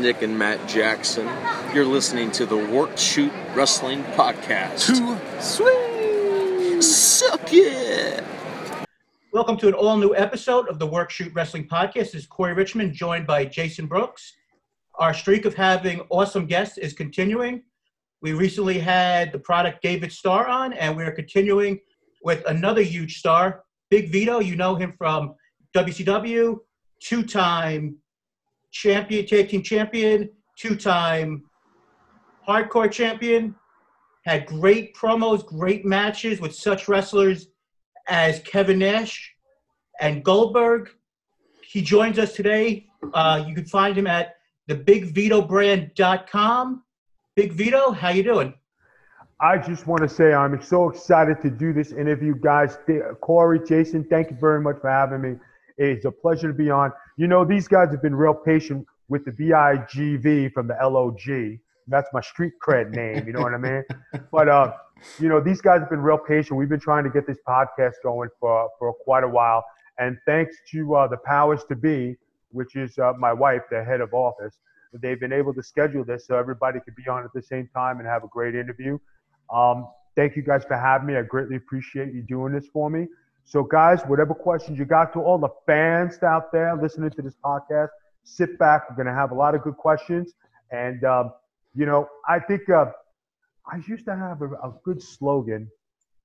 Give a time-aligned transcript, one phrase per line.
[0.00, 1.26] Nick and Matt Jackson.
[1.74, 4.86] You're listening to the Work Shoot Wrestling Podcast.
[4.86, 6.82] Too sweet.
[6.82, 8.22] Suck it!
[9.32, 11.94] Welcome to an all new episode of the Work Shoot Wrestling Podcast.
[11.94, 14.34] This is Corey Richmond, joined by Jason Brooks.
[14.94, 17.64] Our streak of having awesome guests is continuing.
[18.22, 21.80] We recently had the product David Starr on, and we're continuing
[22.22, 24.38] with another huge star, Big Vito.
[24.38, 25.34] You know him from
[25.74, 26.58] WCW,
[27.00, 27.96] two time
[28.70, 31.42] champion, team champion, two time
[32.46, 33.54] hardcore champion.
[34.24, 37.48] Had great promos, great matches with such wrestlers
[38.08, 39.34] as Kevin Nash
[40.00, 40.90] and Goldberg.
[41.62, 42.86] He joins us today.
[43.14, 44.34] Uh, you can find him at
[44.68, 46.82] thebigvitobrand.com.
[47.36, 48.52] Big Vito, how you doing?
[49.40, 52.76] I just want to say I'm so excited to do this interview, guys.
[53.20, 55.36] Corey, Jason, thank you very much for having me.
[55.76, 56.90] It's a pleasure to be on.
[57.18, 61.58] You know, these guys have been real patient with the BIGV from the LOG.
[61.88, 63.82] That's my street cred name, you know what I mean?
[64.30, 64.74] But, uh,
[65.18, 66.56] you know, these guys have been real patient.
[66.56, 69.64] We've been trying to get this podcast going for, for quite a while.
[69.98, 72.14] And thanks to uh, the powers to be,
[72.50, 74.60] which is uh, my wife, the head of office,
[74.92, 77.98] they've been able to schedule this so everybody could be on at the same time
[77.98, 78.96] and have a great interview.
[79.52, 81.16] Um, thank you guys for having me.
[81.16, 83.08] I greatly appreciate you doing this for me.
[83.48, 87.34] So, guys, whatever questions you got to all the fans out there listening to this
[87.42, 87.88] podcast,
[88.22, 88.90] sit back.
[88.90, 90.34] We're going to have a lot of good questions.
[90.70, 91.32] And, um,
[91.74, 92.90] you know, I think uh,
[93.64, 95.66] I used to have a, a, good slogan.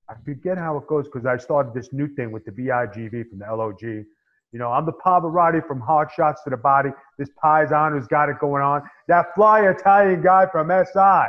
[0.09, 3.39] I forget how it goes because I started this new thing with the BIGV from
[3.39, 3.81] the LOG.
[3.81, 6.89] You know, I'm the Pavarotti from Hard Shots to the Body.
[7.17, 8.83] This Paisan who's got it going on.
[9.07, 11.23] That fly Italian guy from SI.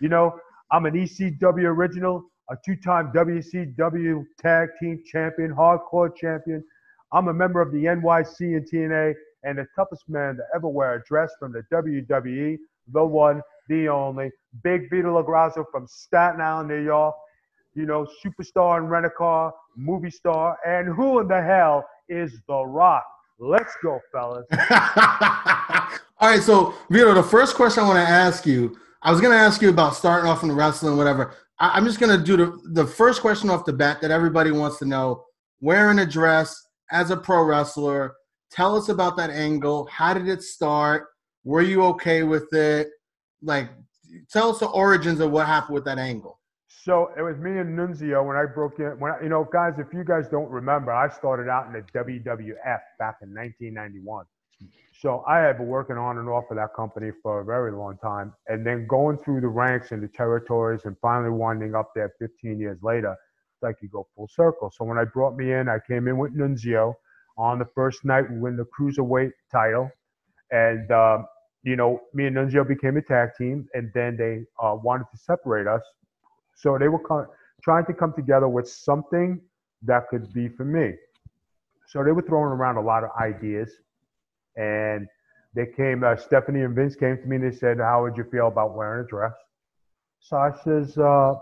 [0.00, 0.38] You know,
[0.70, 6.64] I'm an ECW original, a two-time WCW Tag Team Champion, Hardcore Champion.
[7.12, 10.94] I'm a member of the NYC and TNA, and the toughest man to ever wear
[10.94, 12.56] a dress from the WWE,
[12.92, 14.30] the one, the only,
[14.62, 17.14] Big Vito LoGrasso from Staten Island, New York.
[17.74, 23.04] You know, superstar in rent-a-car, movie star, and who in the hell is The Rock?
[23.38, 24.46] Let's go, fellas.
[26.20, 29.32] All right, so Vito, the first question I want to ask you I was going
[29.32, 31.34] to ask you about starting off in wrestling, whatever.
[31.60, 34.50] I, am just going to do the, the first question off the bat that everybody
[34.50, 35.24] wants to know.
[35.60, 38.14] Wearing a dress as a pro wrestler,
[38.50, 39.88] tell us about that angle.
[39.90, 41.08] How did it start?
[41.44, 42.88] Were you okay with it?
[43.42, 43.70] Like,
[44.30, 46.38] tell us the origins of what happened with that angle.
[46.68, 48.98] So it was me and Nunzio when I broke in.
[49.00, 51.82] When I, you know, guys, if you guys don't remember, I started out in the
[51.98, 54.24] WWF back in 1991.
[54.98, 57.98] So I had been working on and off of that company for a very long
[57.98, 62.12] time, and then going through the ranks and the territories, and finally winding up there
[62.18, 63.12] 15 years later.
[63.12, 64.72] It's like you go full circle.
[64.76, 66.94] So when I brought me in, I came in with Nunzio.
[67.36, 69.88] On the first night, we win the cruiserweight title,
[70.50, 71.26] and um,
[71.62, 75.16] you know, me and Nunzio became a tag team, and then they uh, wanted to
[75.18, 75.82] separate us.
[76.56, 77.28] So they were co-
[77.62, 79.40] trying to come together with something
[79.82, 80.94] that could be for me.
[81.86, 83.70] So they were throwing around a lot of ideas
[84.58, 85.06] and
[85.54, 88.24] they came, uh, Stephanie and Vince came to me and they said, How would you
[88.24, 89.32] feel about wearing a dress?
[90.20, 91.34] So I says, uh,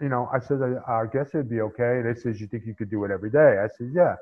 [0.00, 2.00] You know, I said, I, I guess it'd be okay.
[2.00, 3.58] And they says, You think you could do it every day?
[3.62, 4.16] I said, Yeah.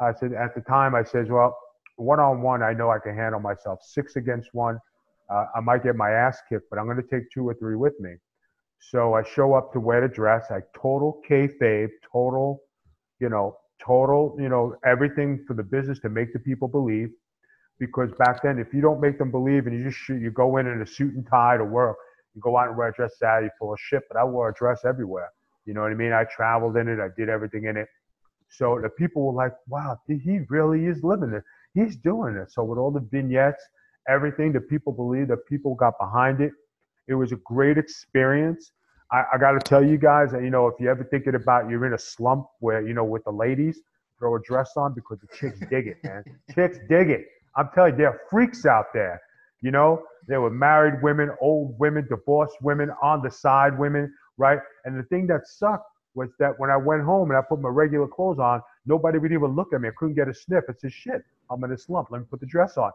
[0.00, 1.56] I said, At the time, I says, Well,
[1.96, 3.80] one on one, I know I can handle myself.
[3.82, 4.78] Six against one,
[5.30, 7.76] uh, I might get my ass kicked, but I'm going to take two or three
[7.76, 8.14] with me.
[8.80, 10.46] So I show up to wear the dress.
[10.50, 12.62] I total kayfabe, total,
[13.20, 17.10] you know, total, you know, everything for the business to make the people believe
[17.78, 20.58] because back then, if you don't make them believe and you just shoot, you go
[20.58, 21.96] in in a suit and tie to work,
[22.34, 24.02] you go out and wear a dress Saturday full of shit.
[24.08, 25.30] But I wore a dress everywhere.
[25.64, 26.12] You know what I mean?
[26.12, 27.00] I traveled in it.
[27.00, 27.88] I did everything in it.
[28.48, 31.42] So the people were like, wow, he really is living it.
[31.74, 32.52] He's doing it.
[32.52, 33.62] So with all the vignettes,
[34.08, 36.52] everything, the people believed, the people got behind it.
[37.08, 38.72] It was a great experience.
[39.10, 41.68] I, I got to tell you guys that, you know, if you're ever thinking about
[41.68, 43.80] you're in a slump where, you know, with the ladies,
[44.18, 46.22] throw a dress on because the chicks dig it, man.
[46.54, 47.26] chicks dig it.
[47.56, 49.20] I'm telling you, there are freaks out there.
[49.60, 54.58] You know, there were married women, old women, divorced women, on the side women, right?
[54.84, 57.68] And the thing that sucked was that when I went home and I put my
[57.68, 59.88] regular clothes on, nobody would even look at me.
[59.88, 60.64] I couldn't get a sniff.
[60.68, 61.22] It's a shit.
[61.50, 62.08] I'm in a slump.
[62.10, 62.90] Let me put the dress on.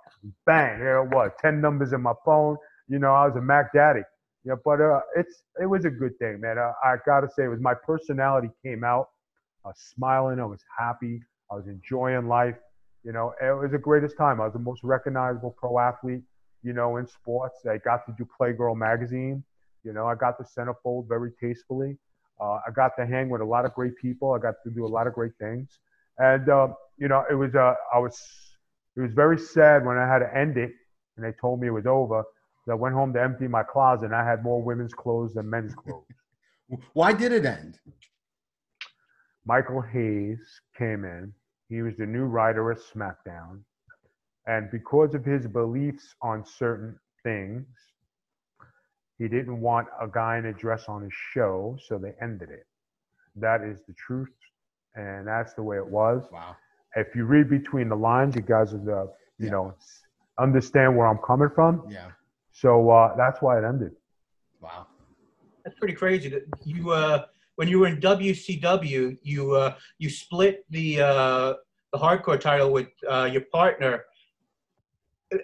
[0.45, 1.31] Bang, there it was.
[1.41, 2.57] Ten numbers in my phone.
[2.87, 4.01] You know, I was a Mac Daddy.
[4.43, 6.57] Yeah, but uh, it's it was a good thing, man.
[6.57, 9.09] Uh, I gotta say, it was my personality came out.
[9.65, 10.39] I was smiling.
[10.39, 11.21] I was happy.
[11.51, 12.55] I was enjoying life.
[13.07, 14.41] You know, it was the greatest time.
[14.41, 16.23] I was the most recognizable pro athlete,
[16.61, 17.65] you know, in sports.
[17.65, 19.45] I got to do Playgirl magazine.
[19.85, 21.97] You know, I got the centerfold very tastefully.
[22.41, 24.33] Uh, I got to hang with a lot of great people.
[24.33, 25.79] I got to do a lot of great things.
[26.17, 26.67] And, uh,
[26.97, 28.19] you know, it was, uh, I was,
[28.97, 30.71] it was very sad when I had to end it
[31.15, 32.25] and they told me it was over.
[32.69, 35.73] I went home to empty my closet, and I had more women's clothes than men's
[35.73, 36.03] clothes.
[36.93, 37.79] Why did it end?
[39.45, 40.39] Michael Hayes
[40.77, 41.33] came in.
[41.69, 43.61] He was the new writer of SmackDown.
[44.47, 47.67] And because of his beliefs on certain things,
[49.17, 52.65] he didn't want a guy in a dress on his show, so they ended it.
[53.35, 54.29] That is the truth,
[54.95, 56.23] and that's the way it was.
[56.31, 56.55] Wow.
[56.95, 59.51] If you read between the lines, you guys would, uh, you Yeah.
[59.51, 59.73] know,
[60.39, 61.83] understand where I'm coming from.
[61.89, 62.11] Yeah.
[62.51, 63.91] So uh, that's why it ended.
[64.61, 64.87] Wow.
[65.63, 66.29] That's pretty crazy.
[66.29, 67.25] That you, uh,
[67.57, 71.53] when you were in WCW, you uh, you split the uh,
[71.91, 74.05] the hardcore title with uh, your partner,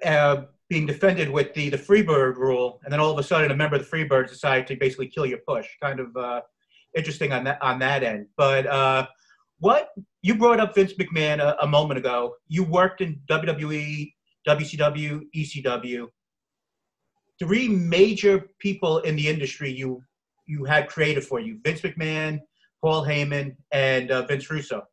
[0.05, 3.55] uh, being defended with the the Freebird rule, and then all of a sudden, a
[3.55, 5.67] member of the Freebirds decided to basically kill your push.
[5.81, 6.41] Kind of uh,
[6.95, 8.27] interesting on that on that end.
[8.37, 9.07] But uh,
[9.59, 9.89] what
[10.21, 12.35] you brought up Vince McMahon a, a moment ago.
[12.47, 14.13] You worked in WWE,
[14.47, 16.07] WCW, ECW.
[17.39, 20.03] Three major people in the industry you
[20.45, 22.39] you had created for you: Vince McMahon,
[22.81, 24.83] Paul Heyman, and uh, Vince Russo.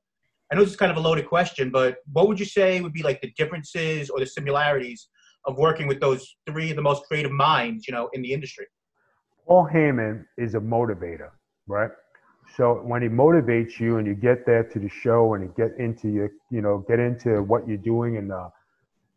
[0.51, 2.93] I know this is kind of a loaded question, but what would you say would
[2.93, 5.09] be like the differences or the similarities
[5.45, 8.67] of working with those three of the most creative minds, you know, in the industry?
[9.47, 11.31] Paul Heyman is a motivator,
[11.69, 11.91] right?
[12.57, 15.79] So when he motivates you and you get there to the show and you get
[15.79, 18.33] into your, you know, get into what you're doing and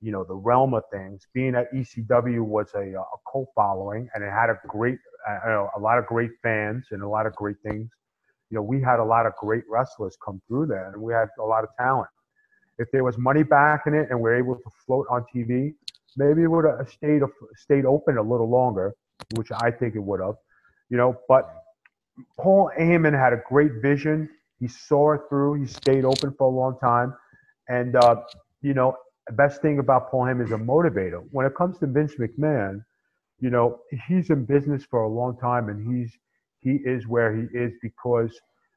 [0.01, 1.25] you know, the realm of things.
[1.33, 4.97] Being at ECW was a, a cult following and it had a great,
[5.27, 7.89] you know, a lot of great fans and a lot of great things.
[8.49, 11.29] You know, we had a lot of great wrestlers come through there and we had
[11.39, 12.09] a lot of talent.
[12.77, 15.73] If there was money back in it and we're able to float on TV,
[16.17, 17.21] maybe it would have stayed
[17.55, 18.93] stayed open a little longer,
[19.35, 20.35] which I think it would have.
[20.89, 21.49] You know, but
[22.37, 24.29] Paul Heyman had a great vision.
[24.59, 25.55] He saw it through.
[25.61, 27.15] He stayed open for a long time.
[27.69, 28.21] And, uh,
[28.61, 28.95] you know,
[29.27, 31.23] the best thing about Paul Heyman is a motivator.
[31.31, 32.83] When it comes to Vince McMahon,
[33.43, 36.17] you know, he's in business for a long time and he's
[36.61, 38.31] he is where he is because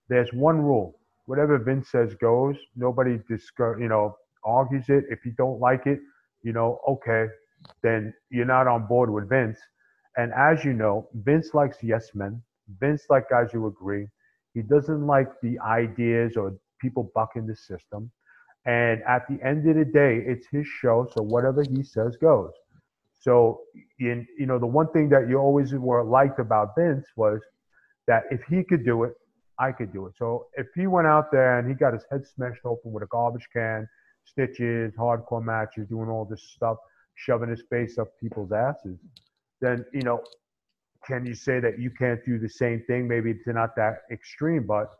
[0.09, 0.99] there's one rule.
[1.27, 2.57] Whatever Vince says goes.
[2.77, 5.05] Nobody discuss, you know, argues it.
[5.11, 6.01] If you don't like it,
[6.43, 7.27] you know, okay,
[7.83, 9.59] then you're not on board with Vince.
[10.17, 12.43] And as you know, Vince likes yes men.
[12.81, 14.09] Vince like guys who agree.
[14.55, 18.11] He doesn't like the ideas or people bucking the system.
[18.67, 22.53] And at the end of the day, it's his show, so whatever he says goes.
[23.19, 23.61] So,
[23.99, 27.41] in, you know, the one thing that you always were liked about Vince was
[28.07, 29.15] that if he could do it,
[29.59, 30.13] I could do it.
[30.19, 33.07] So if he went out there and he got his head smashed open with a
[33.07, 33.89] garbage can,
[34.25, 36.77] stitches, hardcore matches, doing all this stuff,
[37.15, 38.99] shoving his face up people's asses,
[39.61, 40.23] then you know,
[41.07, 43.09] can you say that you can't do the same thing?
[43.09, 44.91] Maybe it's not that extreme, but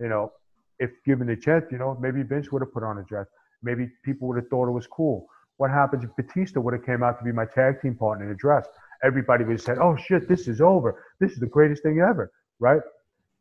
[0.00, 0.32] you know,
[0.78, 3.26] if given the chance, you know, maybe Vince would have put on a dress.
[3.62, 5.26] Maybe people would have thought it was cool.
[5.58, 8.30] What happens if Batista would have came out to be my tag team partner in
[8.32, 8.66] a dress?
[9.02, 11.02] Everybody would have said, "Oh shit, this is over.
[11.18, 12.80] This is the greatest thing ever," right?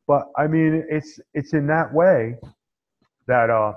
[0.07, 2.37] But I mean, it's it's in that way
[3.27, 3.73] that uh,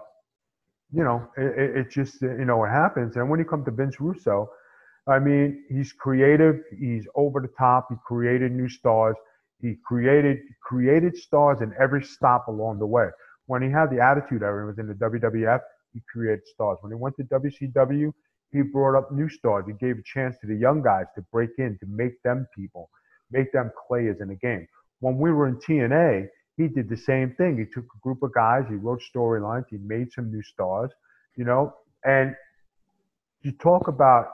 [0.92, 3.16] you know, it, it, it just you know what happens.
[3.16, 4.50] And when you come to Vince Russo,
[5.06, 6.60] I mean, he's creative.
[6.78, 7.86] He's over the top.
[7.90, 9.16] He created new stars.
[9.60, 13.08] He created created stars in every stop along the way.
[13.46, 15.60] When he had the Attitude Era, was in the WWF.
[15.94, 16.78] He created stars.
[16.82, 18.12] When he went to WCW,
[18.52, 19.64] he brought up new stars.
[19.66, 22.90] He gave a chance to the young guys to break in, to make them people,
[23.30, 24.66] make them players in the game.
[25.00, 27.58] When we were in TNA, he did the same thing.
[27.58, 30.90] He took a group of guys, he wrote storylines, he made some new stars,
[31.36, 31.74] you know,
[32.04, 32.34] and
[33.42, 34.30] you talk about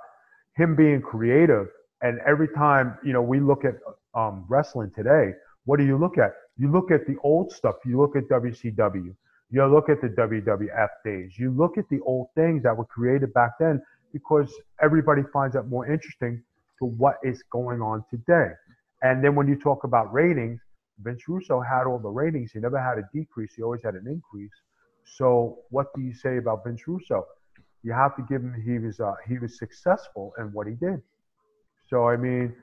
[0.57, 1.67] him being creative.
[2.03, 3.75] And every time, you know, we look at
[4.15, 5.33] um, wrestling today,
[5.65, 6.33] what do you look at?
[6.57, 7.77] You look at the old stuff.
[7.85, 9.15] You look at WCW.
[9.51, 11.33] You look at the WWF days.
[11.39, 13.83] You look at the old things that were created back then
[14.15, 16.43] because everybody finds that more interesting
[16.79, 18.53] to what is going on today.
[19.03, 20.61] And then when you talk about ratings,
[21.01, 22.53] Vince Russo had all the ratings.
[22.53, 23.53] He never had a decrease.
[23.57, 24.53] He always had an increase.
[25.05, 27.27] So what do you say about Vince Russo?
[27.83, 31.03] You have to give him he was uh, he was successful in what he did.
[31.91, 32.55] So I mean,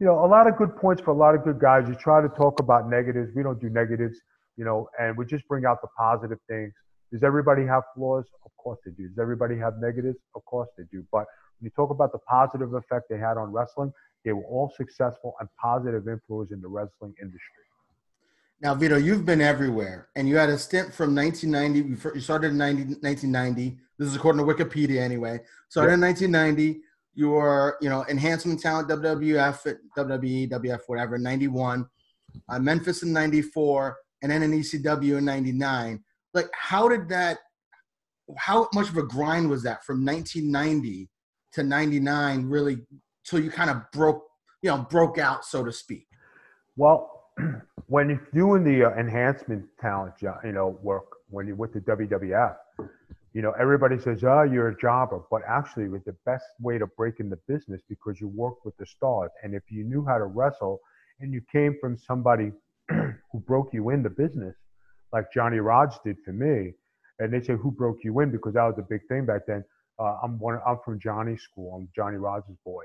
[0.00, 1.88] you know, a lot of good points for a lot of good guys.
[1.88, 3.30] You try to talk about negatives.
[3.34, 4.18] We don't do negatives,
[4.56, 6.74] you know, and we just bring out the positive things.
[7.12, 8.26] Does everybody have flaws?
[8.44, 9.08] Of course they do.
[9.08, 10.18] Does everybody have negatives?
[10.34, 11.04] Of course they do.
[11.10, 11.26] But
[11.58, 13.92] when you talk about the positive effect they had on wrestling,
[14.24, 17.64] they were all successful and positive influence in the wrestling industry.
[18.62, 22.12] Now, Vito, you've been everywhere, and you had a stint from 1990.
[22.14, 23.78] You started in 90, 1990.
[23.98, 25.40] This is according to Wikipedia, anyway.
[25.70, 26.82] Started in 1990.
[27.14, 31.88] You were, you know, enhancement talent WWF, WWE, WF, whatever, 91.
[32.48, 36.04] Uh, Memphis in 94, and then in ECW in 99.
[36.34, 37.38] Like, how did that?
[38.38, 41.08] How much of a grind was that from 1990
[41.54, 42.78] to 99 really
[43.24, 44.24] till you kind of broke,
[44.62, 46.06] you know, broke out, so to speak?
[46.76, 47.24] Well,
[47.86, 52.56] when you're doing the uh, enhancement talent, you know, work when you're with the WWF,
[53.32, 56.78] you know, everybody says, "Oh, you're a jobber," but actually, it was the best way
[56.78, 60.04] to break in the business because you work with the stars, and if you knew
[60.04, 60.80] how to wrestle,
[61.20, 62.52] and you came from somebody
[62.88, 64.56] who broke you in the business,
[65.12, 66.72] like Johnny Rodz did for me,
[67.18, 69.64] and they say, "Who broke you in?" Because that was a big thing back then.
[69.98, 70.60] Uh, I'm one.
[70.66, 71.74] I'm from Johnny's school.
[71.74, 72.84] I'm Johnny Rodz' boy,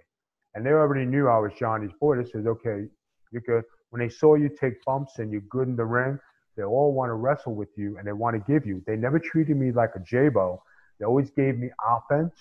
[0.54, 2.18] and they already knew I was Johnny's boy.
[2.18, 2.88] They says, "Okay,
[3.32, 6.20] you're good." When they saw you take bumps and you're good in the ring,
[6.58, 8.84] they all want to wrestle with you and they want to give you.
[8.88, 10.58] They never treated me like a jobber.
[11.00, 12.34] They always gave me offense.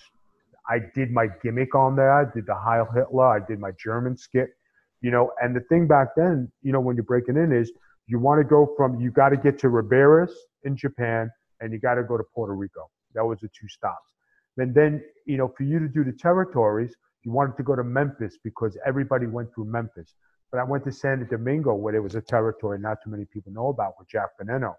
[0.69, 2.11] I did my gimmick on there.
[2.11, 3.25] I did the Heil Hitler.
[3.25, 4.49] I did my German skit.
[5.01, 7.71] You know, and the thing back then, you know, when you're breaking in is
[8.07, 10.31] you want to go from you got to get to Ribeiras
[10.63, 12.89] in Japan and you got to go to Puerto Rico.
[13.13, 14.11] That was the two stops.
[14.57, 17.83] And then, you know, for you to do the territories, you wanted to go to
[17.83, 20.13] Memphis because everybody went through Memphis.
[20.51, 23.51] But I went to Santo Domingo where there was a territory not too many people
[23.51, 24.75] know about with Jack Veneno.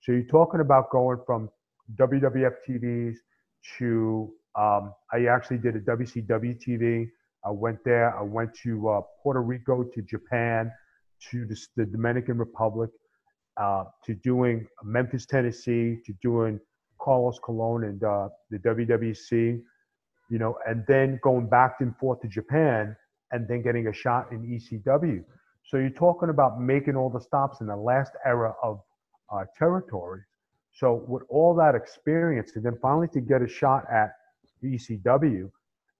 [0.00, 1.50] So you're talking about going from
[1.96, 3.16] WWF TVs
[3.78, 7.06] to um, I actually did a WCW TV.
[7.44, 8.18] I went there.
[8.18, 10.72] I went to uh, Puerto Rico, to Japan,
[11.30, 12.90] to the, the Dominican Republic,
[13.56, 16.58] uh, to doing Memphis, Tennessee, to doing
[17.00, 19.60] Carlos Colon and uh, the WWC,
[20.30, 22.96] you know, and then going back and forth to Japan
[23.32, 25.24] and then getting a shot in ECW.
[25.64, 28.80] So you're talking about making all the stops in the last era of
[29.32, 30.22] uh, territory.
[30.72, 34.12] So with all that experience, and then finally to get a shot at
[34.64, 35.50] ECW,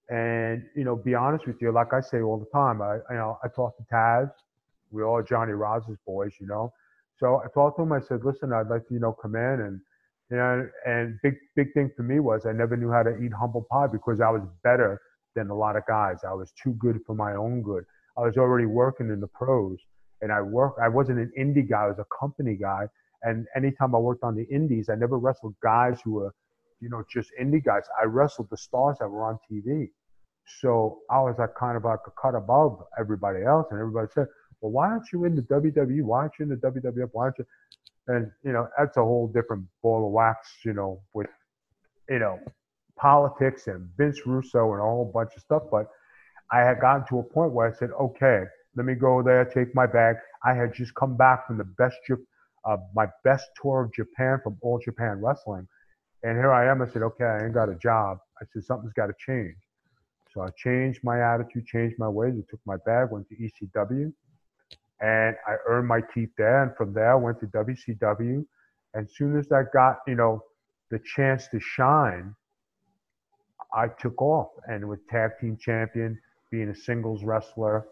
[0.09, 3.17] and you know, be honest with you, like I say all the time, I you
[3.17, 4.31] know I talk to Taz,
[4.91, 6.73] we all Johnny Rodz's boys, you know.
[7.19, 7.93] So I talked to him.
[7.93, 9.81] I said, listen, I'd like to you know come in and
[10.31, 13.33] you know, and big big thing for me was I never knew how to eat
[13.33, 15.01] humble pie because I was better
[15.35, 16.19] than a lot of guys.
[16.27, 17.85] I was too good for my own good.
[18.17, 19.79] I was already working in the pros,
[20.21, 20.75] and I work.
[20.83, 21.85] I wasn't an indie guy.
[21.85, 22.87] I was a company guy.
[23.23, 26.35] And anytime I worked on the indies, I never wrestled guys who were,
[26.81, 27.83] you know, just indie guys.
[28.01, 29.91] I wrestled the stars that were on TV.
[30.61, 34.27] So I was like kind of like a cut above everybody else, and everybody said,
[34.61, 36.03] "Well, why aren't you in the WWE?
[36.03, 37.11] Why aren't you in the WWF?
[37.13, 37.47] Why aren't you?"
[38.09, 41.29] And you know, that's a whole different ball of wax, you know, with
[42.09, 42.41] you know
[43.01, 45.63] politics and Vince Russo and a whole bunch of stuff.
[45.71, 45.89] But
[46.53, 48.45] I had gotten to a point where I said, okay,
[48.77, 50.17] let me go there, take my bag.
[50.45, 51.97] I had just come back from the best,
[52.65, 55.67] uh, my best tour of Japan from All Japan Wrestling.
[56.23, 56.83] And here I am.
[56.83, 58.19] I said, okay, I ain't got a job.
[58.41, 59.57] I said, something's got to change.
[60.35, 62.35] So I changed my attitude, changed my ways.
[62.37, 64.13] I took my bag, went to ECW,
[65.01, 66.63] and I earned my keep there.
[66.63, 68.45] And from there, I went to WCW.
[68.95, 70.43] And as soon as I got, you know,
[70.91, 72.35] the chance to shine,
[73.73, 76.19] I took off and with tag team champion,
[76.51, 77.87] being a singles wrestler,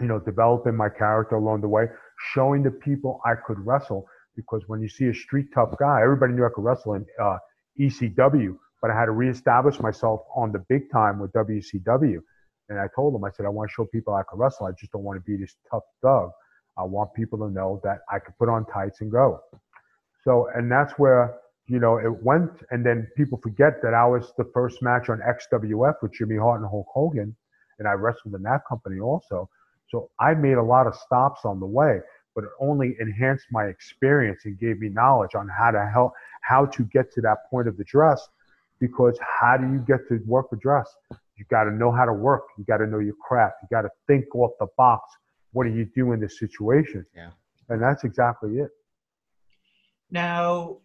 [0.00, 1.86] you know, developing my character along the way,
[2.32, 4.06] showing the people I could wrestle.
[4.36, 7.38] Because when you see a street tough guy, everybody knew I could wrestle in uh,
[7.80, 12.18] ECW, but I had to reestablish myself on the big time with WCW.
[12.68, 14.66] And I told them, I said, I want to show people I can wrestle.
[14.66, 16.30] I just don't want to be this tough thug.
[16.78, 19.40] I want people to know that I can put on tights and go.
[20.24, 24.32] So, and that's where you know, it went, and then people forget that I was
[24.36, 27.34] the first match on XWF with Jimmy Hart and Hulk Hogan,
[27.78, 29.48] and I wrestled in that company also.
[29.88, 32.00] So I made a lot of stops on the way,
[32.34, 36.66] but it only enhanced my experience and gave me knowledge on how to help, how
[36.66, 38.28] to get to that point of the dress.
[38.78, 40.94] Because how do you get to work a dress?
[41.36, 42.44] You got to know how to work.
[42.58, 43.56] You got to know your craft.
[43.62, 45.02] You got to think off the box.
[45.52, 47.04] What do you do in this situation?
[47.14, 47.30] Yeah.
[47.68, 48.70] And that's exactly it.
[50.10, 50.78] Now,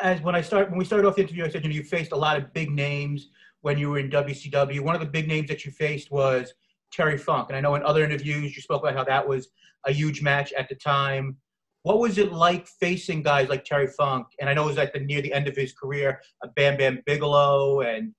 [0.00, 1.84] as when I start when we started off the interview, I said you know you
[1.84, 3.28] faced a lot of big names
[3.60, 4.80] when you were in WCW.
[4.80, 6.52] One of the big names that you faced was
[6.92, 9.48] Terry Funk, and I know in other interviews you spoke about how that was
[9.86, 11.36] a huge match at the time.
[11.82, 14.26] What was it like facing guys like Terry Funk?
[14.40, 16.78] And I know it was at the near the end of his career, a Bam
[16.78, 18.14] Bam Bigelow and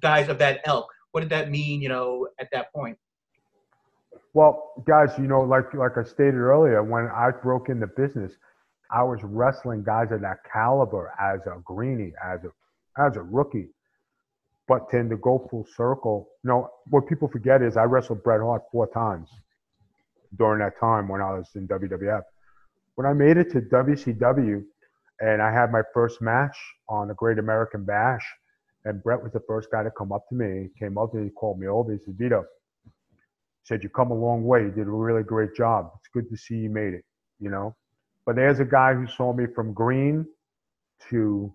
[0.00, 0.88] guys of that ilk.
[1.12, 2.98] What did that mean, you know, at that point?
[4.32, 8.32] Well, guys, you know, like like I stated earlier, when I broke into business,
[8.92, 13.68] I was wrestling guys of that caliber as a greenie, as a as a rookie.
[14.68, 18.40] But then to go full circle, you know, what people forget is I wrestled Bret
[18.40, 19.28] Hart four times
[20.38, 22.22] during that time when I was in WWF.
[22.94, 24.62] When I made it to WCW
[25.20, 26.56] and I had my first match
[26.88, 28.24] on the Great American Bash,
[28.84, 30.68] and Bret was the first guy to come up to me.
[30.78, 31.92] Came up to me, he called me over.
[31.92, 32.44] He said, Vito,
[32.84, 32.90] he
[33.64, 34.62] said, you come a long way.
[34.62, 35.90] You did a really great job.
[35.98, 37.04] It's good to see you made it,
[37.38, 37.76] you know?
[38.24, 40.26] But there's a guy who saw me from green
[41.10, 41.52] to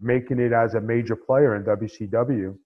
[0.00, 2.56] making it as a major player in WCW.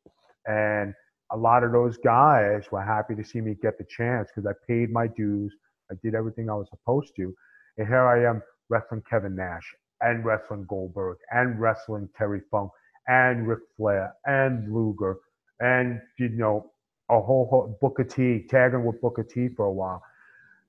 [0.47, 0.95] And
[1.33, 4.55] a lot of those guys were happy to see me get the chance because I
[4.67, 5.55] paid my dues.
[5.91, 7.35] I did everything I was supposed to.
[7.79, 12.71] And here I am wrestling Kevin Nash and wrestling Goldberg and wrestling Terry Funk
[13.09, 15.17] and Ric Flair and Luger
[15.61, 16.71] and, you know,
[17.11, 20.03] a whole, whole Booker T, tagging with Booker T for a while.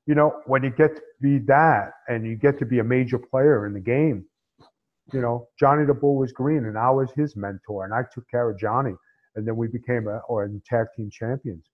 [0.08, 3.20] You know, when you get to be that and you get to be a major
[3.20, 4.26] player in the game,
[5.14, 8.28] you know, Johnny the Bull was green and I was his mentor and I took
[8.30, 8.96] care of Johnny
[9.36, 11.66] and then we became a, or tag team champions.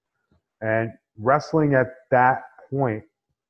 [0.62, 3.04] And wrestling at that point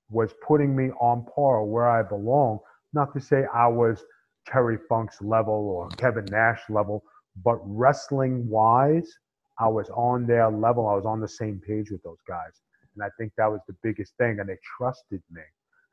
[0.09, 2.59] was putting me on par where I belong.
[2.93, 4.03] Not to say I was
[4.47, 7.03] Terry Funk's level or Kevin Nash level,
[7.43, 9.11] but wrestling wise,
[9.59, 10.87] I was on their level.
[10.87, 12.61] I was on the same page with those guys.
[12.95, 14.39] And I think that was the biggest thing.
[14.39, 15.41] And they trusted me.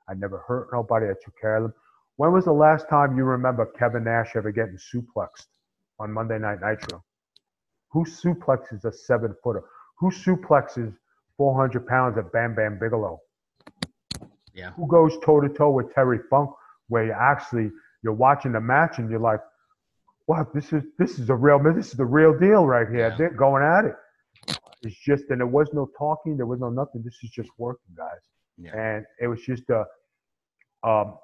[0.08, 1.06] I never hurt nobody.
[1.06, 1.75] I took care of them.
[2.16, 5.46] When was the last time you remember Kevin Nash ever getting suplexed
[5.99, 7.02] on Monday Night Nitro?
[7.90, 9.64] Who suplexes a seven footer?
[9.99, 10.94] Who suplexes
[11.37, 13.20] 400 pounds of Bam Bam Bigelow?
[14.52, 14.70] Yeah.
[14.73, 16.50] Who goes toe to toe with Terry Funk,
[16.88, 17.70] where you actually
[18.04, 19.40] you're watching the match and you're like,
[20.28, 23.16] "Wow, this is this is a real this is the real deal right here." Yeah.
[23.16, 23.96] They're going at it.
[24.82, 27.02] It's just, and there was no talking, there was no nothing.
[27.02, 28.20] This is just working, guys.
[28.58, 28.76] Yeah.
[28.76, 29.84] And it was just a
[30.87, 31.16] um,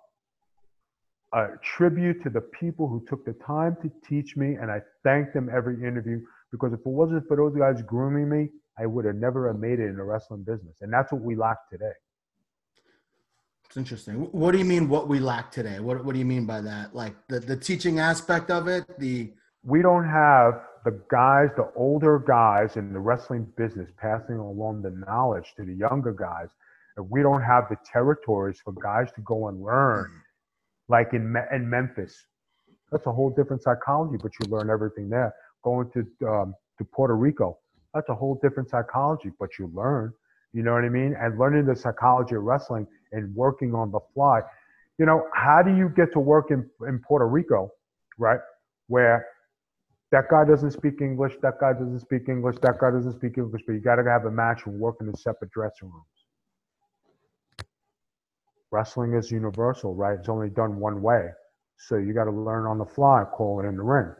[1.32, 5.32] a tribute to the people who took the time to teach me, and I thank
[5.32, 6.20] them every interview
[6.50, 9.78] because if it wasn't for those guys grooming me, I would have never have made
[9.78, 11.92] it in the wrestling business, and that's what we lack today.
[13.70, 14.16] It's interesting.
[14.32, 14.88] What do you mean?
[14.88, 15.78] What we lack today?
[15.78, 16.92] What What do you mean by that?
[16.92, 18.84] Like the the teaching aspect of it.
[18.98, 24.82] The We don't have the guys, the older guys in the wrestling business, passing along
[24.82, 26.48] the knowledge to the younger guys,
[26.96, 30.10] and we don't have the territories for guys to go and learn,
[30.88, 32.26] like in in Memphis.
[32.90, 35.32] That's a whole different psychology, but you learn everything there.
[35.62, 37.58] Going to um, to Puerto Rico,
[37.94, 40.12] that's a whole different psychology, but you learn.
[40.52, 41.14] You know what I mean?
[41.18, 44.40] And learning the psychology of wrestling and working on the fly.
[44.98, 47.70] You know, how do you get to work in, in Puerto Rico,
[48.18, 48.40] right?
[48.88, 49.26] Where
[50.12, 53.62] that guy doesn't speak English, that guy doesn't speak English, that guy doesn't speak English,
[53.66, 56.04] but you got to have a match and work in separate dressing rooms.
[58.72, 60.18] Wrestling is universal, right?
[60.18, 61.28] It's only done one way.
[61.76, 64.12] So you got to learn on the fly, call it in the ring.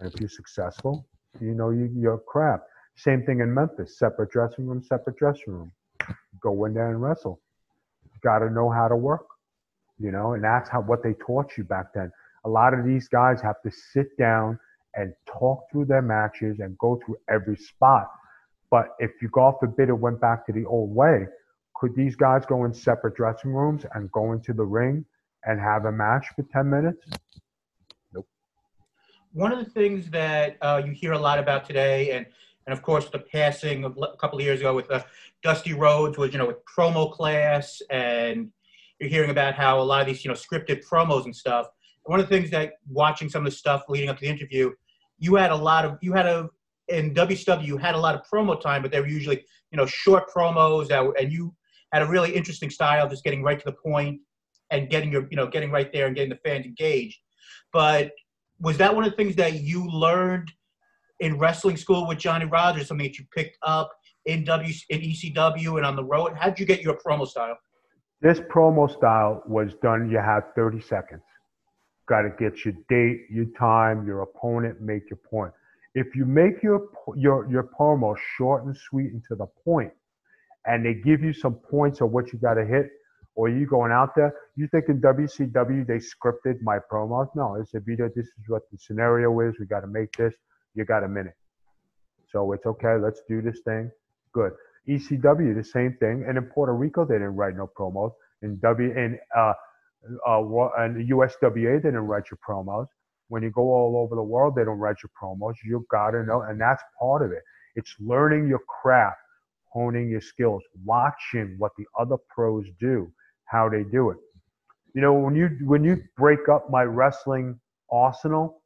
[0.00, 1.06] And if you're successful,
[1.40, 2.64] you know you, you're crap.
[2.96, 5.72] Same thing in Memphis separate dressing room, separate dressing room.
[6.40, 7.40] Go in there and wrestle.
[8.22, 9.26] Got to know how to work,
[9.98, 12.10] you know, and that's how what they taught you back then.
[12.44, 14.58] A lot of these guys have to sit down
[14.94, 18.08] and talk through their matches and go through every spot.
[18.70, 21.26] But if you, God forbid, it went back to the old way,
[21.74, 25.04] could these guys go in separate dressing rooms and go into the ring
[25.44, 27.04] and have a match for 10 minutes?
[28.12, 28.26] Nope.
[29.32, 32.26] One of the things that uh, you hear a lot about today, and
[32.66, 35.02] and of course the passing of a couple of years ago with uh,
[35.42, 38.50] Dusty Rhodes was you know with promo class, and
[38.98, 41.66] you're hearing about how a lot of these you know scripted promos and stuff.
[42.04, 44.72] One of the things that watching some of the stuff leading up to the interview,
[45.18, 46.48] you had a lot of you had a
[46.88, 49.86] in WCW you had a lot of promo time, but they were usually you know
[49.86, 51.54] short promos that were, and you
[51.92, 54.20] had a really interesting style, just getting right to the point
[54.70, 57.18] and getting your you know getting right there and getting the fans engaged.
[57.72, 58.12] But
[58.60, 60.52] was that one of the things that you learned
[61.20, 62.88] in wrestling school with Johnny Rogers?
[62.88, 63.90] Something that you picked up
[64.26, 66.32] in W in ECW and on the road?
[66.36, 67.58] How did you get your promo style?
[68.20, 71.22] This promo style was done, you have 30 seconds.
[72.08, 75.52] Got to get your date, your time, your opponent, make your point.
[75.94, 79.92] If you make your, your, your promo short and sweet and to the point,
[80.66, 82.90] and they give you some points of what you got to hit,
[83.36, 87.28] or you going out there, you think in WCW they scripted my promos?
[87.34, 88.08] No, it's a video.
[88.08, 89.54] This is what the scenario is.
[89.58, 90.34] We got to make this.
[90.74, 91.34] You got a minute.
[92.30, 92.96] So it's okay.
[93.00, 93.90] Let's do this thing.
[94.32, 94.52] Good.
[94.88, 96.24] ECW, the same thing.
[96.28, 98.12] And in Puerto Rico, they didn't write no promos.
[98.42, 99.52] In W in uh,
[100.26, 100.40] uh,
[100.78, 102.86] and USWA, they didn't write your promos.
[103.28, 105.54] When you go all over the world, they don't write your promos.
[105.64, 107.42] You gotta know, and that's part of it.
[107.76, 109.16] It's learning your craft,
[109.72, 113.10] honing your skills, watching what the other pros do,
[113.46, 114.18] how they do it.
[114.94, 117.58] You know, when you when you break up my wrestling
[117.90, 118.62] arsenal,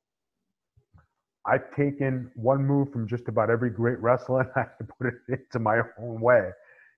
[1.49, 5.59] I've taken one move from just about every great wrestler and I put it into
[5.59, 6.51] my own way.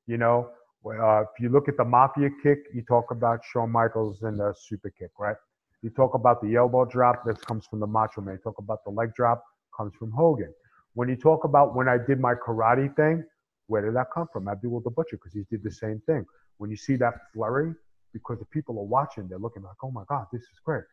[0.06, 0.50] You know,
[0.84, 4.54] uh, if you look at the mafia kick, you talk about Shawn Michaels and the
[4.58, 5.36] super kick, right?
[5.82, 8.34] You talk about the elbow drop, that comes from the Macho Man.
[8.34, 9.42] You talk about the leg drop,
[9.76, 10.52] comes from Hogan.
[10.94, 13.24] When you talk about when I did my karate thing,
[13.68, 14.48] where did that come from?
[14.48, 16.24] Abdullah the Butcher, because he did the same thing.
[16.58, 17.72] When you see that flurry,
[18.12, 20.84] because the people are watching, they're looking like, oh my God, this is great.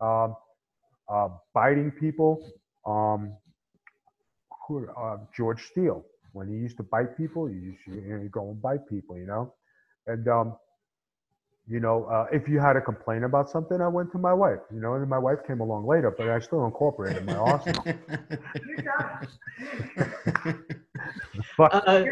[0.00, 0.34] Um,
[1.08, 2.44] uh, biting people,
[2.86, 3.32] um,
[4.66, 6.04] who, uh, George Steele.
[6.32, 9.16] When he used to bite people, you used to you know, go and bite people,
[9.18, 9.54] you know.
[10.06, 10.56] And um,
[11.68, 14.60] you know, uh, if you had a complaint about something, I went to my wife.
[14.72, 17.84] You know, and my wife came along later, but I still incorporated my arsenal.
[21.58, 22.04] but Uh,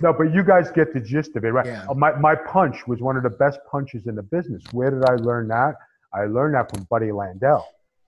[0.00, 1.66] no, but you guys get the gist of it, right?
[1.66, 1.86] Yeah.
[1.90, 4.62] Uh, My my punch was one of the best punches in the business.
[4.72, 5.74] Where did I learn that?
[6.12, 7.62] I learned that from Buddy Landel.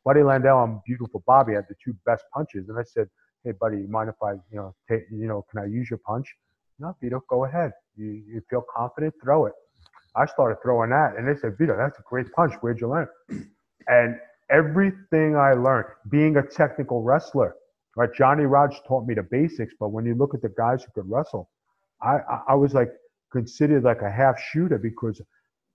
[0.06, 3.08] Buddy Landel and Beautiful Bobby had the two best punches, and I said,
[3.42, 5.98] "Hey, buddy, you mind if I, you know, take, you know, can I use your
[5.98, 6.32] punch?"
[6.78, 7.72] No, Vito, go ahead.
[7.96, 9.54] You you feel confident, throw it.
[10.14, 12.54] I started throwing that, and they said, "Vito, that's a great punch.
[12.60, 13.08] Where'd you learn?"
[13.88, 14.16] And
[14.50, 17.54] everything I learned, being a technical wrestler,
[17.96, 18.12] right?
[18.14, 21.10] Johnny Rodz taught me the basics, but when you look at the guys who could
[21.10, 21.50] wrestle,
[22.00, 22.90] I, I, I was like
[23.32, 25.20] considered like a half shooter because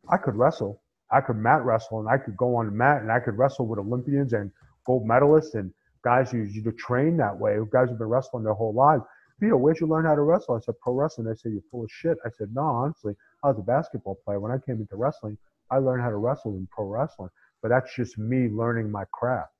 [0.09, 0.81] I could wrestle.
[1.11, 3.67] I could mat wrestle and I could go on the mat and I could wrestle
[3.67, 4.51] with Olympians and
[4.85, 5.71] gold medalists and
[6.03, 9.03] guys who used to train that way, guys who've been wrestling their whole lives.
[9.39, 10.55] Vito, where'd you learn how to wrestle?
[10.55, 11.27] I said, pro wrestling.
[11.27, 12.17] They said, you're full of shit.
[12.25, 14.39] I said, no, honestly, I was a basketball player.
[14.39, 15.37] When I came into wrestling,
[15.71, 17.29] I learned how to wrestle in pro wrestling.
[17.61, 19.51] But that's just me learning my craft.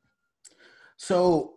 [0.98, 1.56] So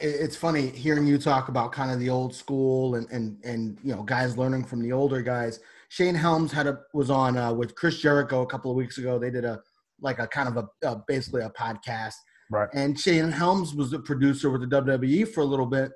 [0.00, 3.94] it's funny hearing you talk about kind of the old school and and and you
[3.94, 5.60] know guys learning from the older guys.
[5.88, 9.18] Shane Helms had a was on uh, with Chris Jericho a couple of weeks ago.
[9.18, 9.60] They did a
[10.00, 12.14] like a kind of a, a basically a podcast.
[12.50, 12.68] Right.
[12.74, 15.92] And Shane Helms was a producer with the WWE for a little bit,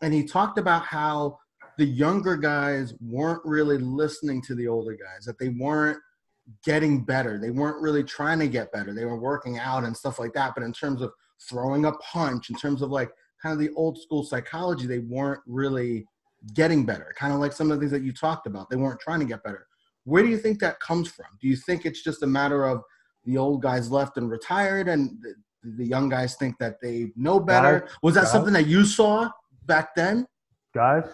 [0.00, 1.38] and he talked about how
[1.78, 5.24] the younger guys weren't really listening to the older guys.
[5.24, 5.98] That they weren't
[6.64, 7.38] getting better.
[7.38, 8.94] They weren't really trying to get better.
[8.94, 10.52] They were working out and stuff like that.
[10.54, 11.12] But in terms of
[11.48, 13.10] throwing a punch, in terms of like
[13.42, 16.06] kind of the old school psychology, they weren't really
[16.54, 17.12] getting better.
[17.16, 18.68] Kind of like some of the things that you talked about.
[18.70, 19.66] They weren't trying to get better.
[20.04, 21.26] Where do you think that comes from?
[21.40, 22.82] Do you think it's just a matter of
[23.24, 25.34] the old guys left and retired and the,
[25.76, 27.80] the young guys think that they know better?
[27.80, 28.32] Guys, Was that guys.
[28.32, 29.30] something that you saw
[29.66, 30.26] back then?
[30.74, 31.04] guys,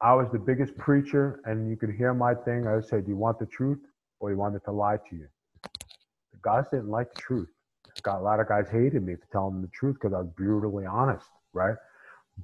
[0.00, 2.66] I was the biggest preacher, and you could hear my thing.
[2.66, 3.78] I would say, Do you want the truth
[4.20, 5.26] or you want it to lie to you?
[6.32, 7.48] The guys didn't like the truth.
[8.02, 10.28] Got a lot of guys hated me for telling them the truth because I was
[10.36, 11.74] brutally honest, right?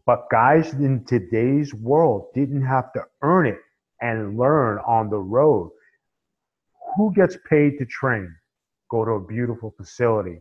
[0.07, 3.59] But guys in today's world didn't have to earn it
[4.00, 5.70] and learn on the road.
[6.96, 8.35] Who gets paid to train?
[8.90, 10.40] Go to a beautiful facility,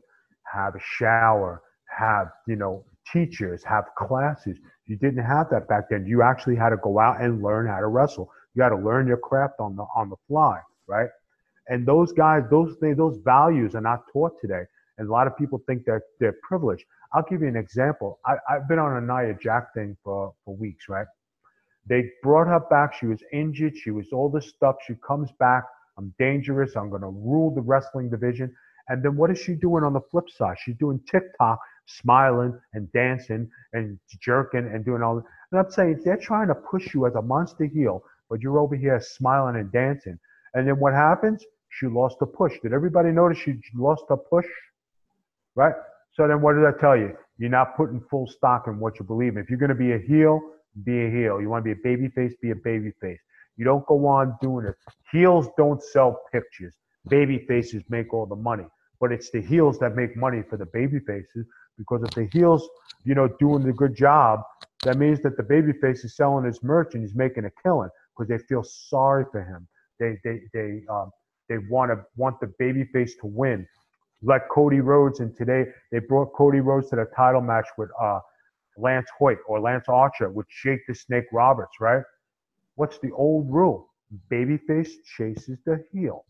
[0.51, 1.61] have a shower,
[1.97, 4.57] have, you know, teachers, have classes.
[4.85, 6.05] You didn't have that back then.
[6.05, 8.29] You actually had to go out and learn how to wrestle.
[8.55, 11.09] You had to learn your craft on the on the fly, right?
[11.67, 14.63] And those guys, those things, those values are not taught today.
[14.97, 16.85] And a lot of people think that they're privileged.
[17.13, 18.19] I'll give you an example.
[18.25, 21.07] I, I've been on a Nia Jax thing for, for weeks, right?
[21.85, 22.93] They brought her back.
[22.93, 23.75] She was injured.
[23.77, 24.75] She was all this stuff.
[24.87, 25.63] She comes back.
[25.97, 26.75] I'm dangerous.
[26.75, 28.53] I'm going to rule the wrestling division.
[28.87, 30.57] And then what is she doing on the flip side?
[30.59, 35.25] She's doing TikTok, smiling and dancing and jerking and doing all that.
[35.51, 38.75] And I'm saying they're trying to push you as a monster heel, but you're over
[38.75, 40.17] here smiling and dancing.
[40.53, 41.43] And then what happens?
[41.69, 42.53] She lost the push.
[42.61, 44.45] Did everybody notice she lost the push?
[45.55, 45.73] Right?
[46.13, 47.15] So then what did I tell you?
[47.37, 49.37] You're not putting full stock in what you believe.
[49.37, 50.39] If you're going to be a heel,
[50.83, 51.41] be a heel.
[51.41, 53.19] You want to be a baby face, be a baby face.
[53.57, 54.75] You don't go on doing it.
[55.11, 56.75] Heels don't sell pictures.
[57.07, 58.65] Baby faces make all the money.
[58.99, 61.45] But it's the heels that make money for the baby faces
[61.77, 62.67] because if the heels,
[63.03, 64.41] you know, doing the good job,
[64.83, 67.89] that means that the baby face is selling his merch and he's making a killing
[68.15, 69.67] because they feel sorry for him.
[69.99, 71.11] They they they um,
[71.49, 73.67] they want to want the baby face to win.
[74.25, 78.19] Like Cody Rhodes, and today they brought Cody Rhodes to the title match with uh,
[78.77, 82.03] Lance Hoyt or Lance Archer with Jake the Snake Roberts, right?
[82.75, 83.89] What's the old rule?
[84.31, 86.25] Babyface chases the heel.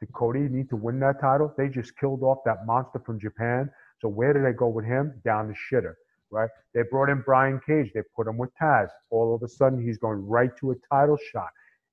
[0.00, 1.52] Did Cody need to win that title?
[1.58, 3.70] They just killed off that monster from Japan.
[4.00, 5.20] So where did they go with him?
[5.24, 5.94] Down the shitter,
[6.30, 6.48] right?
[6.72, 7.90] They brought in Brian Cage.
[7.94, 8.88] They put him with Taz.
[9.10, 11.48] All of a sudden, he's going right to a title shot.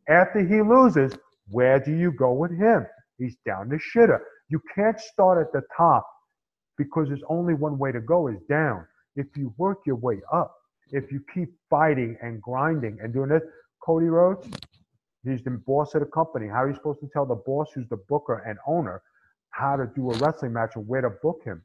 [0.08, 1.18] After he loses,
[1.50, 2.86] where do you go with him?
[3.18, 4.20] He's down the shitter.
[4.50, 6.08] You can't start at the top
[6.78, 8.86] because there's only one way to go is down.
[9.16, 10.54] If you work your way up,
[10.92, 13.44] if you keep fighting and grinding and doing it,
[13.82, 14.48] Cody Rhodes,
[15.24, 16.48] he's the boss of the company.
[16.48, 19.02] How are you supposed to tell the boss who's the booker and owner
[19.50, 21.62] how to do a wrestling match and where to book him?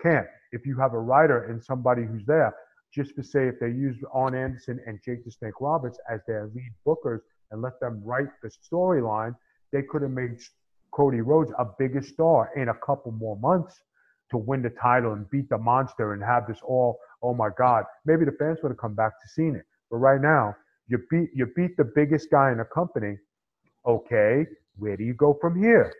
[0.00, 0.26] Can't.
[0.52, 2.54] If you have a writer and somebody who's there,
[2.94, 6.50] just to say if they use Arn Anderson and Jake the Snake Roberts as their
[6.54, 9.34] lead bookers and let them write the storyline,
[9.72, 10.38] they could have made
[10.96, 13.82] Cody Rhodes a bigger star in a couple more months
[14.30, 17.84] to win the title and beat the monster and have this all, oh my God.
[18.06, 19.66] Maybe the fans would have come back to seeing it.
[19.90, 20.56] But right now,
[20.88, 23.18] you beat you beat the biggest guy in the company.
[23.86, 24.46] Okay,
[24.78, 25.92] where do you go from here?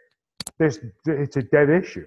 [0.59, 2.07] There's it's a dead issue.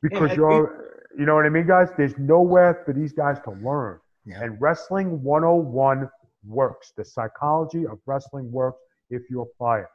[0.00, 1.88] Because you're You know what I mean, guys?
[1.96, 3.98] There's nowhere for these guys to learn.
[4.24, 4.42] Yeah.
[4.42, 6.08] And Wrestling 101
[6.46, 6.92] works.
[6.96, 8.78] The psychology of wrestling works
[9.10, 9.86] if you apply it.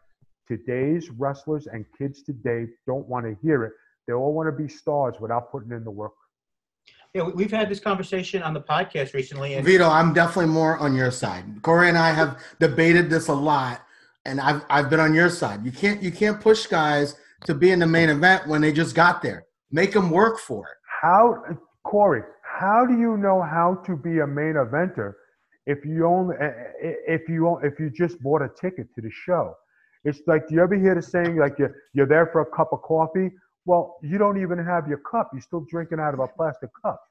[0.48, 3.74] Today's wrestlers and kids today don't want to hear it.
[4.08, 6.14] They all want to be stars without putting in the work.
[7.14, 10.78] Yeah, we- we've had this conversation on the podcast recently, and Vito, I'm definitely more
[10.78, 11.46] on your side.
[11.64, 13.82] Corey and I have debated this a lot,
[14.26, 15.66] and I've I've been on your side.
[15.66, 18.96] You can't you can't push guys to be in the main event when they just
[18.96, 19.46] got there.
[19.72, 20.78] Make them work for it.
[21.02, 21.44] How,
[21.84, 22.24] Corey?
[22.44, 25.14] How do you know how to be a main eventer
[25.66, 26.36] if you only
[27.08, 29.56] if you if you just bought a ticket to the show?
[30.06, 32.72] It's like, do you ever hear the saying like you're you're there for a cup
[32.72, 33.32] of coffee?
[33.66, 35.32] Well, you don't even have your cup.
[35.34, 37.02] You're still drinking out of a plastic cup.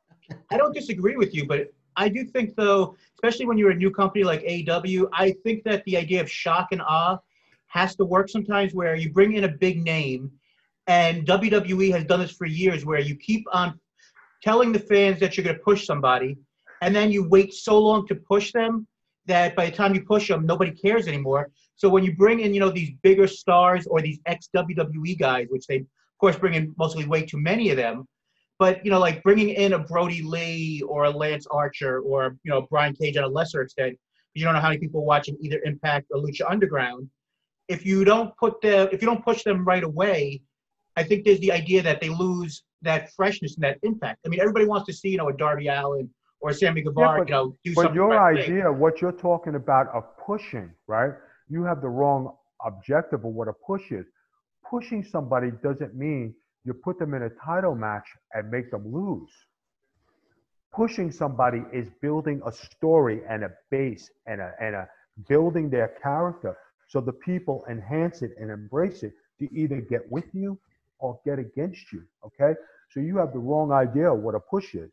[0.50, 3.90] I don't disagree with you, but I do think though, especially when you're a new
[3.90, 7.18] company like AW, I think that the idea of shock and awe
[7.66, 10.30] has to work sometimes where you bring in a big name
[10.86, 13.78] and WWE has done this for years where you keep on
[14.42, 16.36] telling the fans that you're going to push somebody
[16.82, 18.86] and then you wait so long to push them
[19.26, 22.54] that by the time you push them nobody cares anymore so when you bring in
[22.54, 25.86] you know these bigger stars or these ex WWE guys which they of
[26.20, 28.06] course bring in mostly way too many of them
[28.58, 32.50] but you know like bringing in a Brodie Lee or a Lance Archer or you
[32.50, 33.98] know Brian Cage at a lesser extent
[34.34, 37.08] you don't know how many people are watching either Impact or Lucha Underground
[37.68, 40.40] if you don't put the if you don't push them right away
[40.96, 44.20] I think there's the idea that they lose that freshness and that impact.
[44.24, 46.08] I mean, everybody wants to see, you know, a Darby Allin
[46.40, 47.94] or a Sammy Guevara, but- you know, do But something.
[47.94, 51.12] your right idea, what you're talking about of pushing, right?
[51.48, 54.06] You have the wrong objective of what a push is.
[54.68, 59.30] Pushing somebody doesn't mean you put them in a title match and make them lose.
[60.72, 64.88] Pushing somebody is building a story and a base and a, and a
[65.28, 66.56] building their character
[66.88, 70.58] so the people enhance it and embrace it to either get with you
[70.98, 72.02] or get against you.
[72.24, 72.54] Okay?
[72.90, 74.90] So you have the wrong idea of what a push is.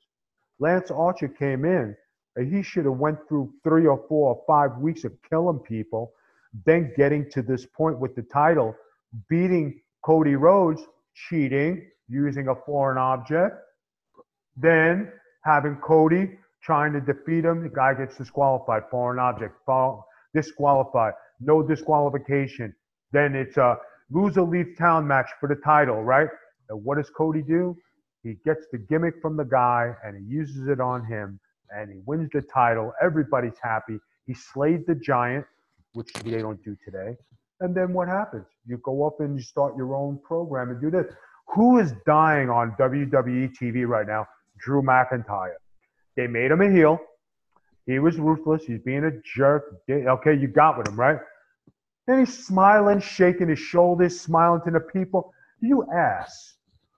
[0.59, 1.95] Lance Archer came in
[2.35, 6.13] and he should have went through three or four or five weeks of killing people,
[6.65, 8.75] then getting to this point with the title,
[9.29, 10.81] beating Cody Rhodes,
[11.13, 13.55] cheating, using a foreign object,
[14.57, 15.11] then
[15.43, 17.63] having Cody trying to defeat him.
[17.63, 19.55] The guy gets disqualified, foreign object,
[20.33, 22.75] disqualified, no disqualification.
[23.11, 23.77] Then it's a
[24.09, 26.27] loser leave town match for the title, right?
[26.69, 27.75] And what does Cody do?
[28.23, 31.39] He gets the gimmick from the guy and he uses it on him
[31.75, 32.93] and he wins the title.
[33.01, 33.97] Everybody's happy.
[34.27, 35.45] He slayed the giant,
[35.93, 37.15] which they don't do today.
[37.59, 38.45] And then what happens?
[38.65, 41.05] You go up and you start your own program and do this.
[41.53, 44.25] Who is dying on WWE TV right now?
[44.59, 45.55] Drew McIntyre.
[46.15, 46.99] They made him a heel.
[47.85, 48.63] He was ruthless.
[48.63, 49.63] He's being a jerk.
[49.89, 51.19] Okay, you got with him, right?
[52.07, 55.33] Then he's smiling, shaking his shoulders, smiling to the people.
[55.61, 56.55] You ass.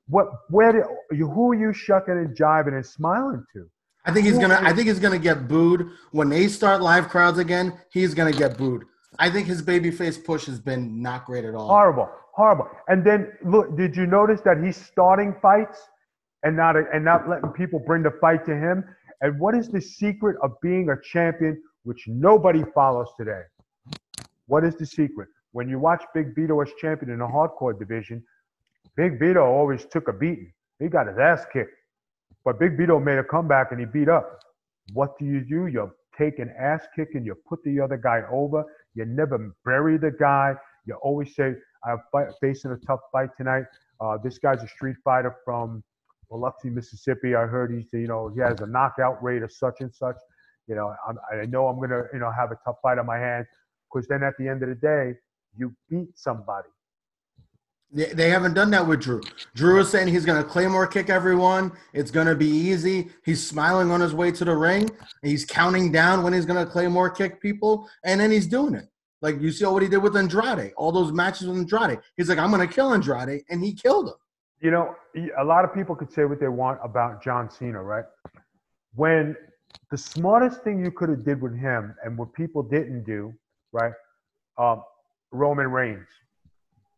[0.07, 0.27] What?
[0.49, 0.71] Where?
[0.71, 0.83] Did,
[1.19, 3.69] who are you shucking and jiving and smiling to?
[4.05, 4.59] I think he's gonna.
[4.61, 7.79] I think he's gonna get booed when they start live crowds again.
[7.91, 8.85] He's gonna get booed.
[9.19, 11.67] I think his babyface push has been not great at all.
[11.67, 12.67] Horrible, horrible.
[12.87, 15.79] And then look, did you notice that he's starting fights
[16.43, 18.83] and not and not letting people bring the fight to him?
[19.21, 23.43] And what is the secret of being a champion, which nobody follows today?
[24.47, 25.29] What is the secret?
[25.53, 28.21] When you watch Big Vito as champion in the hardcore division,
[28.97, 30.51] Big Vito always took a beating.
[30.79, 31.71] He got his ass kicked.
[32.45, 34.39] But Big Vito made a comeback and he beat up.
[34.93, 35.67] What do you do?
[35.67, 38.63] You take an ass kick and you put the other guy over.
[38.95, 40.55] You never bury the guy.
[40.85, 41.53] You always say,
[41.85, 41.99] I'm
[42.41, 43.63] facing a tough fight tonight.
[44.01, 45.83] Uh, this guy's a street fighter from
[46.29, 47.35] Biloxi, Mississippi.
[47.35, 50.17] I heard he's, you know, he has a knockout rate of such and such.
[50.67, 53.05] You know, I'm, I know I'm going to, you know, have a tough fight on
[53.05, 53.47] my hands.
[53.91, 55.13] Because then at the end of the day,
[55.55, 56.69] you beat somebody.
[57.93, 59.21] They, haven't done that with Drew.
[59.53, 61.71] Drew is saying he's going to Claymore kick everyone.
[61.93, 63.09] It's going to be easy.
[63.23, 64.89] He's smiling on his way to the ring.
[65.21, 68.87] He's counting down when he's going to Claymore kick people, and then he's doing it.
[69.21, 71.99] Like you see what he did with Andrade, all those matches with Andrade.
[72.17, 74.15] He's like, I'm going to kill Andrade, and he killed him.
[74.59, 74.95] You know,
[75.39, 78.05] a lot of people could say what they want about John Cena, right?
[78.95, 79.35] When
[79.91, 83.33] the smartest thing you could have did with him, and what people didn't do,
[83.71, 83.93] right?
[84.57, 84.81] Um,
[85.31, 86.07] Roman Reigns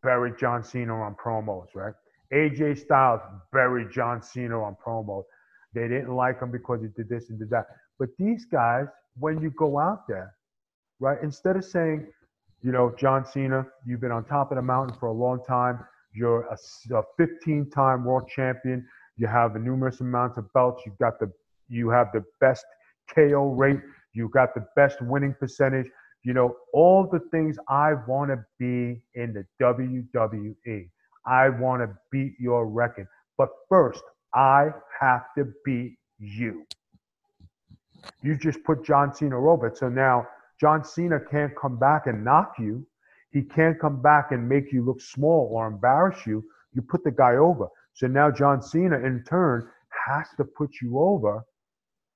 [0.06, 1.94] buried John Cena on promos, right?
[2.32, 5.24] AJ Styles buried John Cena on promos.
[5.74, 7.65] They didn't like him because he did this and did that.
[8.00, 8.86] But these guys,
[9.18, 10.34] when you go out there,
[11.00, 12.08] right, instead of saying,
[12.62, 15.80] you know, John Cena, you've been on top of the mountain for a long time.
[16.13, 18.88] You're a 15 time world champion.
[19.18, 20.84] You have a numerous amounts of belts.
[20.86, 21.32] You've got the,
[21.68, 22.65] you have the best
[23.13, 23.80] KO rate.
[24.13, 25.88] You've got the best winning percentage
[26.26, 30.90] you know, all the things I want to be in the WWE.
[31.28, 33.08] I want to beat your record.
[33.38, 34.02] But first,
[34.34, 36.66] I have to beat you.
[38.24, 39.72] You just put John Cena over.
[39.76, 40.28] So now
[40.60, 42.86] John Cena can't come back and knock you.
[43.32, 46.44] He can't come back and make you look small or embarrass you.
[46.74, 47.68] You put the guy over.
[47.94, 49.70] So now John Cena, in turn,
[50.08, 51.44] has to put you over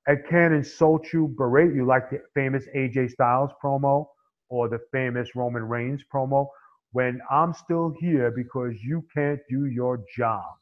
[0.09, 4.07] and can't insult you, berate you like the famous AJ Styles promo
[4.49, 6.47] or the famous Roman Reigns promo
[6.93, 10.55] when I'm still here because you can't do your job.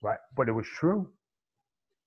[0.00, 0.18] Right?
[0.34, 1.10] But it was true.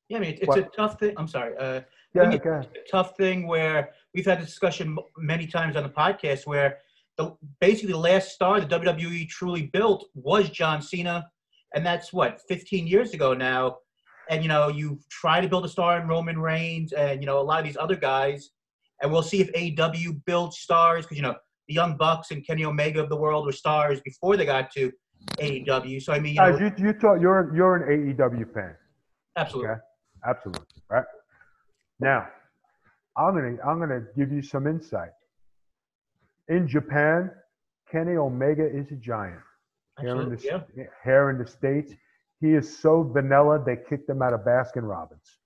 [0.09, 0.57] Yeah, I mean, it's What?
[0.57, 1.13] a tough thing.
[1.15, 1.55] I'm sorry.
[1.57, 1.81] Uh,
[2.15, 2.67] Yeah, okay.
[2.73, 6.79] it's a tough thing where we've had this discussion many times on the podcast where
[7.17, 11.29] the basically the last star the WWE truly built was John Cena,
[11.75, 13.77] and that's what 15 years ago now.
[14.29, 17.39] And you know, you try to build a star in Roman Reigns, and you know
[17.39, 18.49] a lot of these other guys,
[19.01, 21.35] and we'll see if AEW builds stars because you know
[21.67, 24.91] the Young Bucks and Kenny Omega of the world were stars before they got to
[25.39, 26.01] AEW.
[26.01, 28.75] So I mean, you know, you, you talk, you're, you're an AEW fan.
[29.35, 29.71] absolutely.
[29.71, 29.81] Okay.
[30.25, 30.65] Absolutely.
[30.89, 31.05] Right.
[31.99, 32.27] Now,
[33.17, 35.11] I'm gonna I'm gonna give you some insight.
[36.49, 37.31] In Japan,
[37.91, 39.39] Kenny Omega is a giant.
[39.99, 40.59] Here in, Absolutely, yeah.
[40.75, 41.93] the, here in the States,
[42.39, 45.39] he is so vanilla they kicked him out of Baskin Robbins.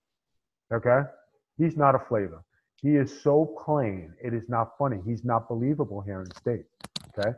[0.74, 1.02] Okay?
[1.58, 2.44] He's not a flavor.
[2.82, 4.98] He is so plain, it is not funny.
[5.06, 6.68] He's not believable here in the States.
[7.18, 7.38] Okay?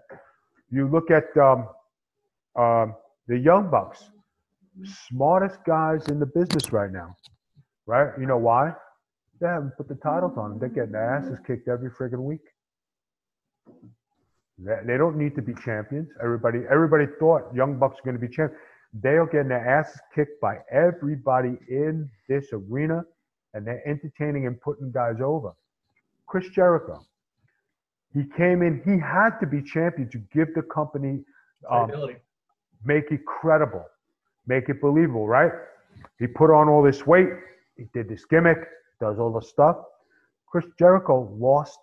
[0.72, 1.68] You look at um,
[2.56, 2.96] um,
[3.28, 4.10] the Young Bucks,
[5.10, 7.16] smartest guys in the business right now.
[7.86, 8.12] Right?
[8.20, 8.74] You know why?
[9.42, 10.60] They haven't put the titles on them.
[10.60, 12.42] They're getting their asses kicked every friggin' week.
[14.58, 16.10] They, they don't need to be champions.
[16.24, 18.62] Everybody, everybody thought Young Bucks were going to be champions.
[18.94, 23.04] They are getting their asses kicked by everybody in this arena,
[23.54, 25.54] and they're entertaining and putting guys over.
[26.28, 27.04] Chris Jericho,
[28.14, 28.82] he came in.
[28.86, 31.24] He had to be champion to give the company,
[31.70, 31.92] um,
[32.84, 33.86] make it credible,
[34.46, 35.28] make it believable.
[35.28, 35.52] Right?
[36.20, 37.30] He put on all this weight.
[37.78, 38.60] He did this gimmick,
[39.00, 39.78] does all the stuff.
[40.48, 41.80] Chris Jericho lost,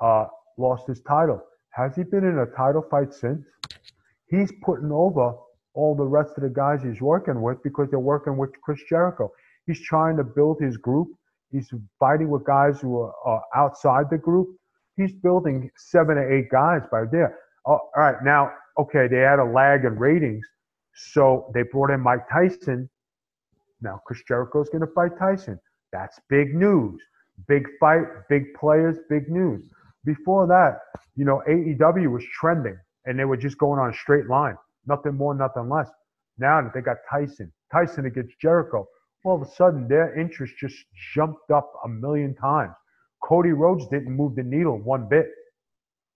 [0.00, 1.42] uh, lost his title.
[1.70, 3.44] Has he been in a title fight since?
[4.26, 5.34] He's putting over
[5.74, 9.30] all the rest of the guys he's working with because they're working with Chris Jericho.
[9.66, 11.08] He's trying to build his group.
[11.50, 14.48] He's fighting with guys who are, are outside the group.
[14.96, 17.38] He's building seven or eight guys by there.
[17.66, 20.44] Oh, all right, now, okay, they had a lag in ratings,
[20.94, 22.88] so they brought in Mike Tyson.
[23.80, 25.58] Now Chris Jericho's going to fight Tyson.
[25.92, 27.00] That's big news.
[27.48, 29.62] Big fight, big players, big news.
[30.04, 30.80] Before that,
[31.16, 34.56] you know, AEW was trending and they were just going on a straight line.
[34.86, 35.90] Nothing more, nothing less.
[36.38, 38.88] Now that they got Tyson, Tyson against Jericho,
[39.24, 40.76] all of a sudden their interest just
[41.14, 42.74] jumped up a million times.
[43.22, 45.26] Cody Rhodes didn't move the needle one bit.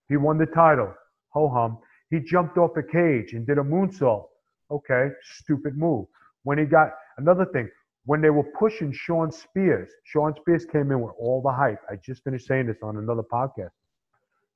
[0.09, 0.93] He won the title.
[1.31, 1.79] Ho hum.
[2.11, 4.27] He jumped off a cage and did a moonsault.
[4.71, 6.07] Okay, stupid move.
[6.43, 7.69] When he got another thing,
[8.05, 11.81] when they were pushing Shawn Spears, Shawn Spears came in with all the hype.
[11.91, 13.71] I just finished saying this on another podcast.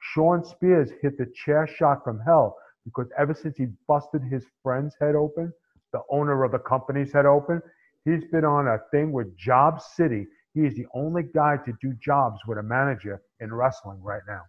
[0.00, 2.56] Shawn Spears hit the chair shot from hell
[2.94, 5.52] because ever since he busted his friend's head open,
[5.92, 7.60] the owner of the company's head open,
[8.04, 10.26] he's been on a thing with Job City.
[10.54, 14.42] He is the only guy to do jobs with a manager in wrestling right now.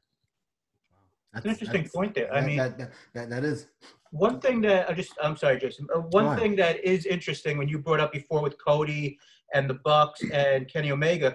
[1.33, 2.33] That's, an interesting point there.
[2.33, 3.67] I that- mean, that, that, that, that is.
[4.11, 5.87] One thing that I just I'm sorry, Jason.
[5.95, 6.37] Uh, one Go on.
[6.37, 9.17] thing that is interesting when you brought up before with Cody
[9.53, 11.33] and the Bucks and Kenny Omega,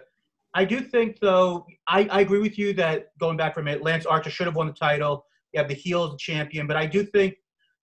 [0.52, 4.04] I do think though I, I agree with you that going back from it, Lance
[4.04, 5.24] Archer should have won the title.
[5.56, 7.34] You have the heel the champion, but I do think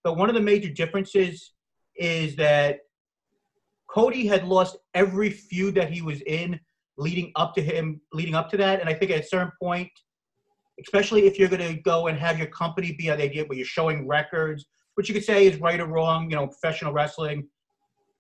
[0.06, 1.54] that one of the major differences
[1.96, 2.80] is that
[3.90, 6.60] Cody had lost every feud that he was in
[6.98, 9.90] leading up to him leading up to that, and I think at a certain point,
[10.80, 13.66] especially if you're going to go and have your company be an idea where you're
[13.66, 17.48] showing records which you could say is right or wrong, you know, professional wrestling.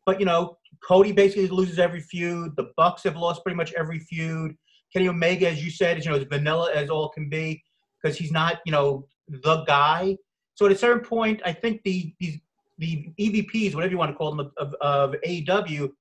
[0.05, 2.55] But you know, Cody basically loses every feud.
[2.57, 4.55] The Bucks have lost pretty much every feud.
[4.91, 7.63] Kenny Omega, as you said, is you know as vanilla as all can be
[8.01, 10.17] because he's not you know the guy.
[10.55, 12.39] So at a certain point, I think the these
[12.77, 15.91] the EVPs, whatever you want to call them, of, of AEW,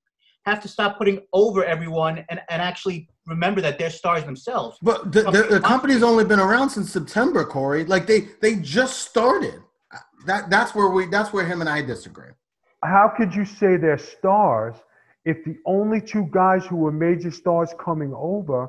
[0.47, 4.79] have to stop putting over everyone and, and actually remember that they're stars themselves.
[4.83, 7.85] But the, the, the company's only been around since September, Corey.
[7.85, 9.63] Like they they just started.
[10.27, 12.31] That that's where we that's where him and I disagree.
[12.83, 14.75] How could you say they're stars
[15.25, 18.69] if the only two guys who were major stars coming over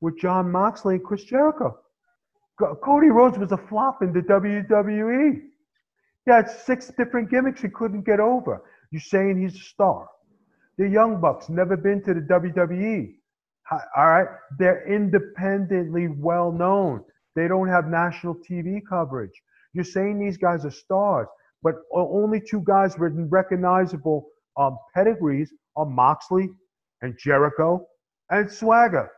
[0.00, 1.78] were Jon Moxley and Chris Jericho?
[2.58, 5.40] Co- Cody Rhodes was a flop in the WWE.
[6.24, 8.62] He had six different gimmicks he couldn't get over.
[8.90, 10.08] You're saying he's a star.
[10.78, 13.14] The Young Bucks never been to the WWE.
[13.96, 14.26] All right,
[14.58, 17.04] they're independently well known.
[17.34, 19.32] They don't have national TV coverage.
[19.72, 21.28] You're saying these guys are stars,
[21.62, 24.26] but only two guys with recognizable
[24.58, 26.50] um, pedigrees are Moxley
[27.00, 27.86] and Jericho
[28.30, 29.10] and Swagger,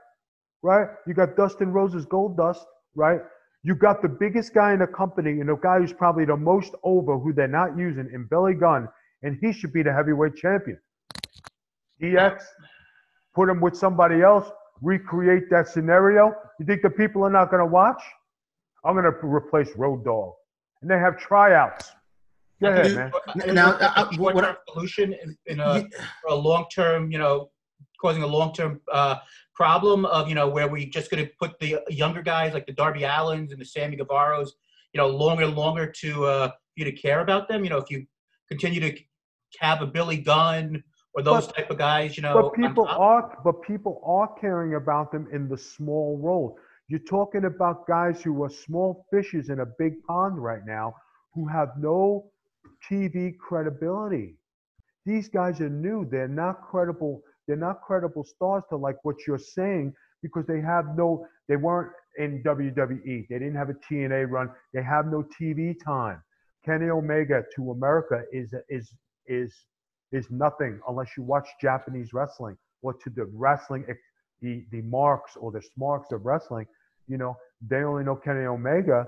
[0.62, 0.88] right?
[1.06, 2.64] You got Dustin Rhodes's Gold Dust,
[2.94, 3.20] right?
[3.62, 6.74] You've got the biggest guy in the company and the guy who's probably the most
[6.82, 8.88] over, who they're not using, in Billy Gunn,
[9.22, 10.78] and he should be the heavyweight champion.
[12.02, 12.44] EX,
[13.34, 14.50] put him with somebody else,
[14.82, 16.34] recreate that scenario.
[16.60, 18.02] You think the people are not going to watch?
[18.84, 20.32] I'm going to replace Road Dog.
[20.82, 21.92] And they have tryouts.
[22.60, 23.12] Go ahead, Dude, man.
[23.36, 25.80] Now, Now, uh, uh, what- solution in, in a,
[26.20, 27.50] for a long-term, you know,
[28.00, 29.16] causing a long-term uh,
[29.54, 32.72] problem of, you know, where we just going to put the younger guys like the
[32.72, 34.50] Darby Allins and the Sammy Guevaras,
[34.92, 37.64] you know, longer and longer to uh, you to care about them.
[37.64, 38.06] You know, if you
[38.48, 38.98] continue to
[39.60, 40.82] have a Billy Gunn
[41.14, 44.74] or those But- type of guys, you know, But people are, but people are caring
[44.74, 46.58] about them in the small role.
[46.88, 50.94] You're talking about guys who are small fishes in a big pond right now,
[51.32, 52.30] who have no
[52.86, 54.36] TV credibility.
[55.06, 56.06] These guys are new.
[56.10, 57.22] They're not credible.
[57.46, 61.26] They're not credible stars to like what you're saying because they have no.
[61.48, 63.28] They weren't in WWE.
[63.28, 64.50] They didn't have a TNA run.
[64.72, 66.22] They have no TV time.
[66.64, 68.92] Kenny Omega to America is is
[69.26, 69.52] is
[70.12, 73.84] is nothing unless you watch Japanese wrestling or to the wrestling,
[74.40, 76.66] the, the marks or the smarks of wrestling.
[77.08, 77.36] You know,
[77.66, 79.06] they only know Kenny Omega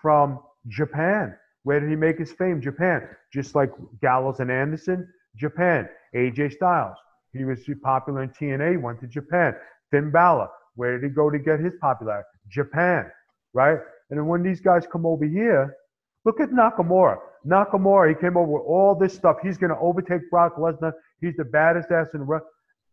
[0.00, 1.34] from Japan.
[1.64, 2.60] Where did he make his fame?
[2.60, 3.08] Japan.
[3.32, 5.88] Just like Gallows and Anderson, Japan.
[6.14, 6.96] AJ Styles.
[7.34, 9.54] He was popular in TNA, went to Japan.
[9.90, 10.48] Finn Balor.
[10.76, 12.28] Where did he go to get his popularity?
[12.48, 13.10] Japan.
[13.52, 13.78] Right?
[14.10, 15.76] And then when these guys come over here,
[16.24, 17.18] look at Nakamura.
[17.46, 19.36] Nakamura, he came over with all this stuff.
[19.42, 20.92] He's going to overtake Brock Lesnar.
[21.20, 22.42] He's the baddest ass in the world.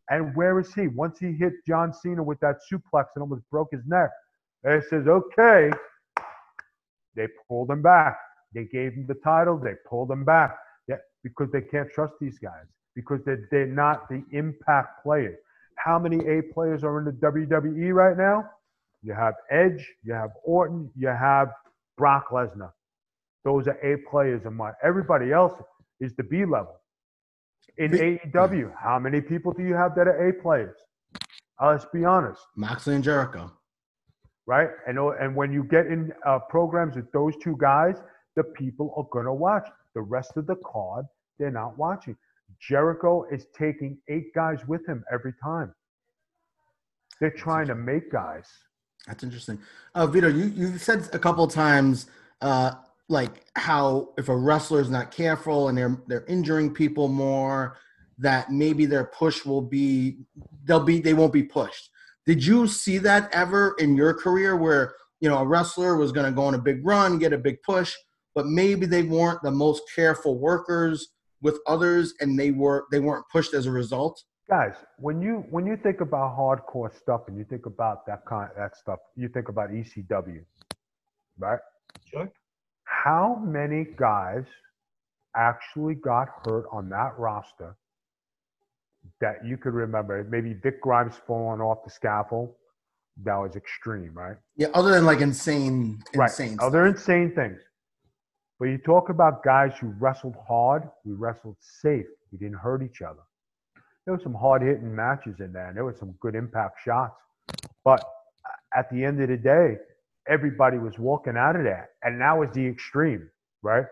[0.09, 0.87] And where is he?
[0.87, 4.09] Once he hit John Cena with that suplex and almost broke his neck,
[4.63, 5.71] they says, okay.
[7.15, 8.17] They pulled him back.
[8.53, 9.57] They gave him the title.
[9.57, 12.65] They pulled him back yeah, because they can't trust these guys
[12.95, 15.37] because they're, they're not the impact players.
[15.75, 18.49] How many A players are in the WWE right now?
[19.03, 21.49] You have Edge, you have Orton, you have
[21.97, 22.71] Brock Lesnar.
[23.43, 25.53] Those are A players and my everybody else
[25.99, 26.75] is the B level.
[27.77, 30.75] In AEW, how many people do you have that are A players?
[31.59, 33.51] Uh, let's be honest, Moxley and Jericho.
[34.45, 34.69] right?
[34.87, 37.95] And uh, and when you get in uh, programs with those two guys,
[38.35, 39.67] the people are gonna watch.
[39.95, 41.05] The rest of the card,
[41.39, 42.15] they're not watching.
[42.61, 45.73] Jericho is taking eight guys with him every time.
[47.19, 48.47] They're trying to make guys.
[49.07, 49.59] That's interesting.
[49.95, 52.07] Uh, Vito, you you said a couple of times
[52.41, 52.73] uh,
[53.09, 57.77] like how if a wrestler is not careful and they're they're injuring people more,
[58.17, 60.19] that maybe their push will be
[60.63, 61.89] they'll be they won't be pushed.
[62.25, 66.27] Did you see that ever in your career where you know a wrestler was going
[66.27, 67.95] to go on a big run, get a big push,
[68.35, 71.09] but maybe they weren't the most careful workers
[71.41, 74.23] with others, and they were they weren't pushed as a result?
[74.49, 78.49] guys when you when you think about hardcore stuff and you think about that kind
[78.57, 80.43] that stuff you think about ecw
[81.39, 81.59] right
[82.03, 82.29] Sure.
[82.83, 84.43] how many guys
[85.37, 87.77] actually got hurt on that roster
[89.21, 92.53] that you could remember maybe vic grimes falling off the scaffold
[93.23, 96.57] that was extreme right Yeah, other than like insane, right insane.
[96.59, 97.61] other insane things
[98.61, 102.05] but you talk about guys who wrestled hard we wrestled safe.
[102.31, 103.21] We didn't hurt each other.
[104.05, 107.19] There were some hard hitting matches in there and there were some good impact shots.
[107.83, 108.05] But
[108.77, 109.77] at the end of the day
[110.27, 111.93] everybody was walking out of that.
[112.03, 113.31] And that was the extreme
[113.63, 113.85] right?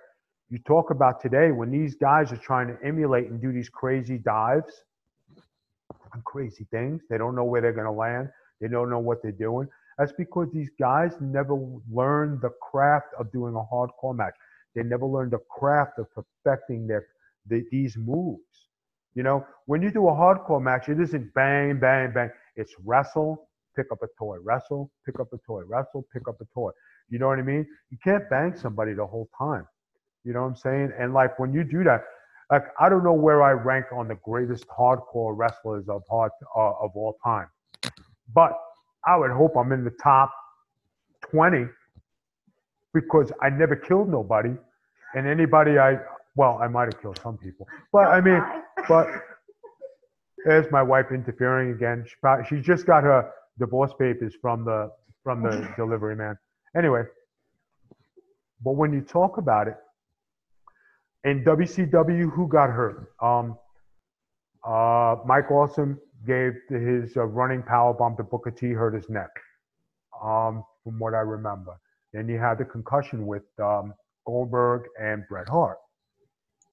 [0.51, 4.19] You talk about today when these guys are trying to emulate and do these crazy
[4.19, 4.83] dives
[6.13, 7.01] and crazy things.
[7.09, 8.29] They don't know where they're going to land.
[8.61, 9.67] They don't know what they're doing.
[9.97, 11.55] That's because these guys never
[11.91, 14.35] learned the craft of doing a hardcore match
[14.75, 17.07] they never learned the craft of perfecting their
[17.47, 18.69] the, these moves
[19.15, 22.29] you know, when you do a hardcore match, it isn't bang, bang, bang.
[22.55, 26.45] It's wrestle, pick up a toy, wrestle, pick up a toy, wrestle, pick up a
[26.53, 26.71] toy.
[27.09, 27.65] You know what I mean?
[27.89, 29.67] You can't bang somebody the whole time.
[30.23, 30.93] You know what I'm saying?
[30.97, 32.03] And like when you do that,
[32.51, 36.71] like I don't know where I rank on the greatest hardcore wrestlers of hard uh,
[36.81, 37.47] of all time,
[38.33, 38.53] but
[39.05, 40.31] I would hope I'm in the top
[41.31, 41.65] 20
[42.93, 44.55] because I never killed nobody,
[45.15, 45.97] and anybody I
[46.35, 48.41] well I might have killed some people, but I mean.
[48.87, 49.07] But
[50.45, 52.05] there's my wife interfering again.
[52.07, 54.91] She, probably, she just got her divorce papers from the
[55.23, 56.37] from the delivery man.
[56.75, 57.03] Anyway,
[58.63, 59.75] but when you talk about it
[61.23, 63.13] in WCW, who got hurt?
[63.21, 63.57] Um,
[64.65, 69.29] uh, Mike Awesome gave his uh, running power bomb to Booker T, hurt his neck,
[70.23, 71.79] um, from what I remember.
[72.13, 73.93] Then you had the concussion with um,
[74.25, 75.77] Goldberg and Bret Hart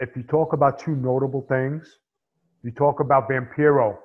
[0.00, 1.98] if you talk about two notable things,
[2.62, 3.96] You talk about Vampiro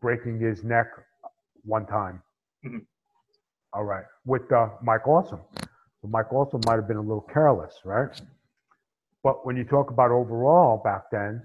[0.00, 0.86] breaking his neck
[1.64, 2.22] one time.
[2.64, 2.86] Mhm.
[3.72, 5.40] All right, with uh, Mike Awesome.
[6.04, 8.08] Mike Awesome might have been a little careless, right?
[9.24, 11.42] But when you talk about overall back then,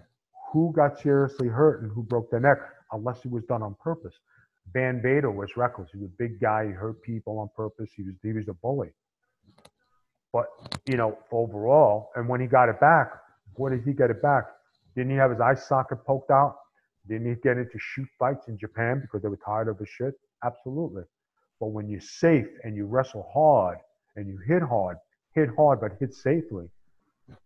[0.52, 2.60] who got seriously hurt and who broke their neck,
[2.92, 4.16] unless it was done on purpose?
[4.74, 5.90] Van Vader was reckless.
[5.92, 6.68] He was a big guy.
[6.68, 7.90] He hurt people on purpose.
[7.96, 8.92] He was he was a bully.
[10.32, 10.46] But
[10.88, 13.12] you know, overall, and when he got it back,
[13.58, 14.46] boy, did he get it back?
[14.96, 16.56] Didn't he have his eye socket poked out?
[17.08, 20.14] Didn't he get into shoot fights in Japan because they were tired of his shit?
[20.44, 21.04] Absolutely.
[21.60, 23.80] But when you're safe and you wrestle hard
[24.16, 24.98] and you hit hard,
[25.34, 26.68] hit hard but hit safely,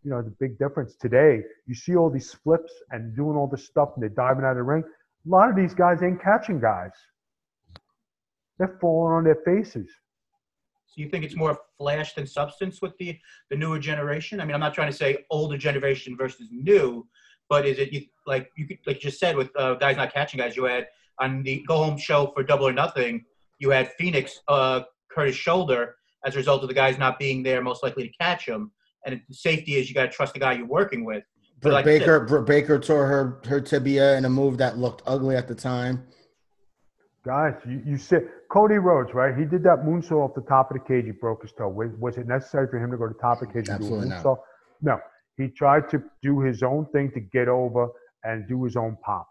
[0.04, 1.42] you know, the big difference today.
[1.66, 4.58] You see all these flips and doing all this stuff and they're diving out of
[4.58, 4.84] the ring.
[5.26, 6.92] A lot of these guys ain't catching guys.
[8.58, 9.90] They're falling on their faces.
[10.94, 13.18] So you think it's more flash than substance with the
[13.50, 14.39] the newer generation?
[14.39, 17.08] I mean, I'm not trying to say older generation versus new,
[17.50, 20.14] but is it you, like you could, like you just said with uh, guys not
[20.14, 20.56] catching guys?
[20.56, 20.86] You had
[21.20, 23.26] on the go home show for Double or Nothing,
[23.58, 27.62] you had Fenix uh, Curtis shoulder as a result of the guys not being there,
[27.64, 28.72] most likely to catch him.
[29.06, 31.24] And the safety is you got to trust the guy you're working with.
[31.60, 35.02] But Britt like said- Baker, Baker tore her her tibia in a move that looked
[35.08, 36.06] ugly at the time.
[37.26, 39.38] Guys, you, you said Cody Rhodes, right?
[39.38, 41.06] He did that moonsault off the top of the cage.
[41.06, 41.70] He broke his toe.
[41.70, 43.76] Was, was it necessary for him to go to the top of the cage and
[43.78, 44.24] Absolutely do a not.
[44.24, 44.38] moonsault?
[44.82, 45.00] No.
[45.38, 47.88] He tried to do his own thing to get over
[48.24, 49.28] and do his own pop.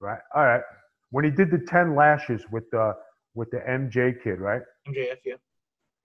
[0.00, 0.20] Right?
[0.34, 0.62] All right.
[1.10, 2.94] When he did the 10 lashes with the
[3.34, 4.62] with the MJ kid, right?
[4.88, 5.34] MJF, yeah.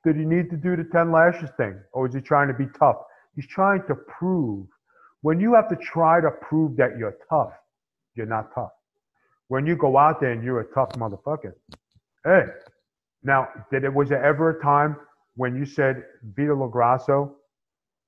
[0.03, 1.79] Did he need to do the 10 lashes thing?
[1.93, 2.97] Or is he trying to be tough?
[3.35, 4.67] He's trying to prove.
[5.21, 7.53] When you have to try to prove that you're tough,
[8.15, 8.71] you're not tough.
[9.53, 11.53] When you go out there and you're a tough motherfucker,
[12.25, 12.45] hey.
[13.21, 14.95] Now, did it was there ever a time
[15.35, 17.29] when you said Vito LoGrasso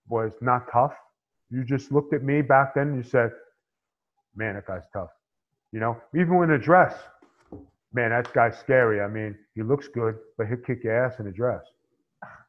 [0.07, 0.95] was not tough?
[1.51, 3.29] You just looked at me back then and you said,
[4.35, 5.11] man, that guy's tough.
[5.71, 6.95] You know, even in a dress,
[7.93, 8.99] man, that guy's scary.
[9.01, 11.61] I mean, he looks good, but he'll kick your ass in a dress.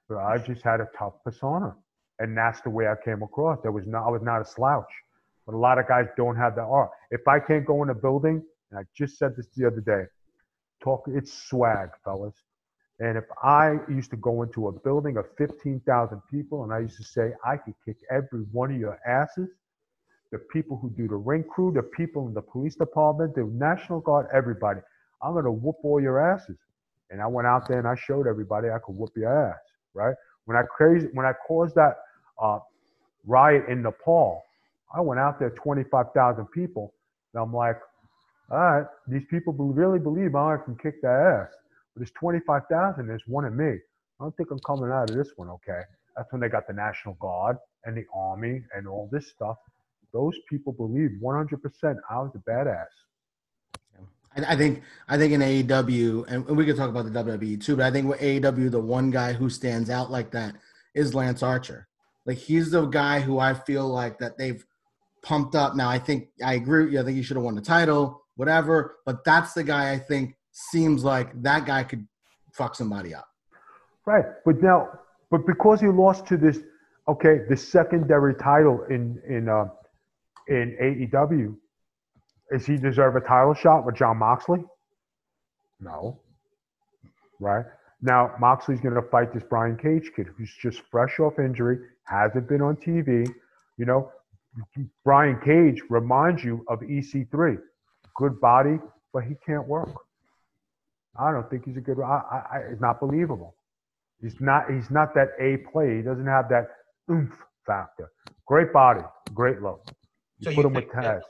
[0.09, 1.77] But I just had a tough persona,
[2.19, 3.59] and that's the way I came across.
[3.61, 4.91] There was not, I was not a slouch.
[5.45, 6.89] But a lot of guys don't have that art.
[7.11, 8.43] If I can't go in a building,
[8.77, 10.05] I just said this the other day,
[10.83, 12.35] talk, it's swag, fellas.
[12.99, 16.97] And if I used to go into a building of 15,000 people and I used
[16.97, 19.51] to say, I could kick every one of your asses,
[20.33, 24.01] the people who do the ring crew, the people in the police department, the National
[24.01, 24.81] Guard, everybody,
[25.23, 26.57] I'm going to whoop all your asses.
[27.11, 29.61] And I went out there and I showed everybody I could whoop your ass,
[29.95, 30.15] right?
[30.47, 31.97] When I crazy, when I caused that
[32.43, 32.59] uh,
[33.27, 34.43] riot in Nepal,
[34.95, 36.95] I went out there, 25,000 people,
[37.35, 37.77] and I'm like,
[38.51, 41.53] all right, these people really believe I can kick their ass.
[41.95, 43.79] But it's 25,000, there's one in me.
[44.21, 45.81] I don't think I'm coming out of this one, okay?
[46.17, 49.57] That's when they got the National Guard and the Army and all this stuff.
[50.13, 52.87] Those people believe 100% I was a badass.
[54.37, 57.77] I, I think I think in AEW, and we could talk about the WWE too,
[57.77, 60.55] but I think with AEW, the one guy who stands out like that
[60.95, 61.89] is Lance Archer.
[62.25, 64.65] Like he's the guy who I feel like that they've
[65.23, 65.77] pumped up.
[65.77, 67.01] Now I think I agree with you.
[67.01, 68.97] I think he should have won the title, whatever.
[69.05, 72.07] But that's the guy I think seems like that guy could
[72.53, 73.29] fuck somebody up.
[74.07, 74.25] Right.
[74.45, 74.89] But now,
[75.31, 76.61] but because he lost to this,
[77.09, 79.67] okay, the secondary title in in uh,
[80.49, 81.57] in AEW,
[82.53, 84.65] is he deserve a title shot with Jon Moxley?
[85.81, 86.21] No.
[87.41, 87.65] Right.
[88.01, 92.49] Now Moxley's going to fight this Brian Cage kid who's just fresh off injury, hasn't
[92.49, 93.29] been on TV.
[93.79, 94.13] You know,
[95.05, 97.59] Brian Cage reminds you of EC3,
[98.17, 98.79] good body,
[99.13, 99.91] but he can't work.
[101.19, 102.01] I don't think he's a good.
[102.01, 103.55] I, I, it's not believable.
[104.21, 104.71] He's not.
[104.71, 105.97] He's not that A play.
[105.97, 106.69] He doesn't have that
[107.11, 107.35] oomph
[107.67, 108.11] factor.
[108.47, 109.03] Great body,
[109.35, 109.83] great look.
[110.39, 111.21] You So put you him with Taz.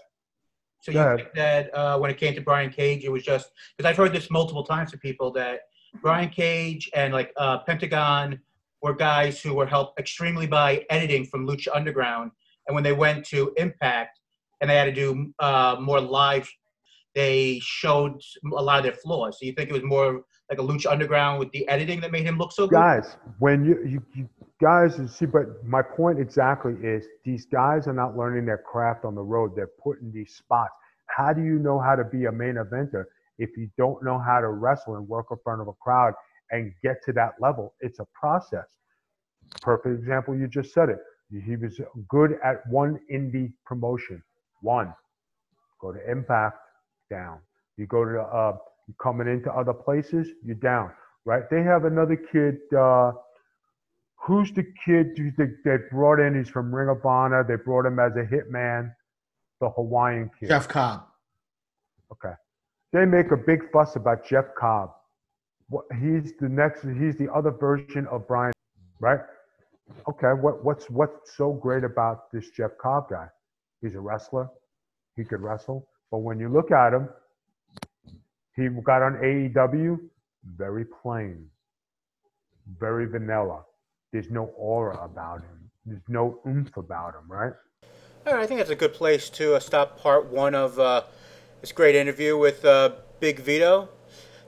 [0.82, 1.16] So Go you ahead.
[1.18, 4.12] think that uh, when it came to Brian Cage, it was just because I've heard
[4.12, 5.61] this multiple times from people that
[6.03, 8.39] Brian Cage and like uh, Pentagon
[8.82, 12.30] were guys who were helped extremely by editing from Lucha Underground,
[12.66, 14.20] and when they went to Impact
[14.61, 16.49] and they had to do uh, more live,
[17.17, 19.39] they showed a lot of their flaws.
[19.41, 22.27] So you think it was more like a Lucha Underground with the editing that made
[22.27, 22.77] him look so good?
[22.77, 24.29] Guys, when you, you, you
[24.61, 29.14] guys see, but my point exactly is these guys are not learning their craft on
[29.14, 29.57] the road.
[29.57, 30.75] They're put in these spots.
[31.07, 33.05] How do you know how to be a main eventer
[33.39, 36.12] if you don't know how to wrestle and work in front of a crowd
[36.51, 37.75] and get to that level?
[37.81, 38.69] It's a process.
[39.62, 40.37] Perfect example.
[40.37, 40.99] You just said it.
[41.31, 44.23] He was good at one indie promotion.
[44.61, 44.93] One.
[45.81, 46.59] Go to Impact,
[47.11, 47.39] down.
[47.77, 48.57] You go to uh,
[48.89, 50.91] you're coming into other places, you're down.
[51.25, 51.43] Right?
[51.51, 52.59] They have another kid.
[52.77, 53.13] Uh,
[54.17, 56.37] who's the kid who they, they brought in?
[56.37, 57.45] He's from Ring of Honor.
[57.47, 58.93] They brought him as a hitman.
[59.61, 60.49] the Hawaiian kid.
[60.49, 61.03] Jeff Cobb.
[62.13, 62.35] Okay.
[62.93, 64.91] They make a big fuss about Jeff Cobb.
[65.69, 66.83] What, he's the next.
[66.83, 68.53] He's the other version of Brian,
[69.01, 69.21] right?
[70.09, 70.29] Okay.
[70.29, 73.27] What, what's what's so great about this Jeff Cobb guy?
[73.83, 74.49] He's a wrestler.
[75.17, 77.09] He could wrestle, but when you look at him,
[78.55, 79.99] he got on AEW.
[80.57, 81.47] Very plain.
[82.79, 83.63] Very vanilla.
[84.13, 85.71] There's no aura about him.
[85.85, 87.53] There's no oomph about him, right?
[88.27, 91.03] All right, I think that's a good place to uh, stop part one of uh,
[91.61, 93.89] this great interview with uh, Big Vito.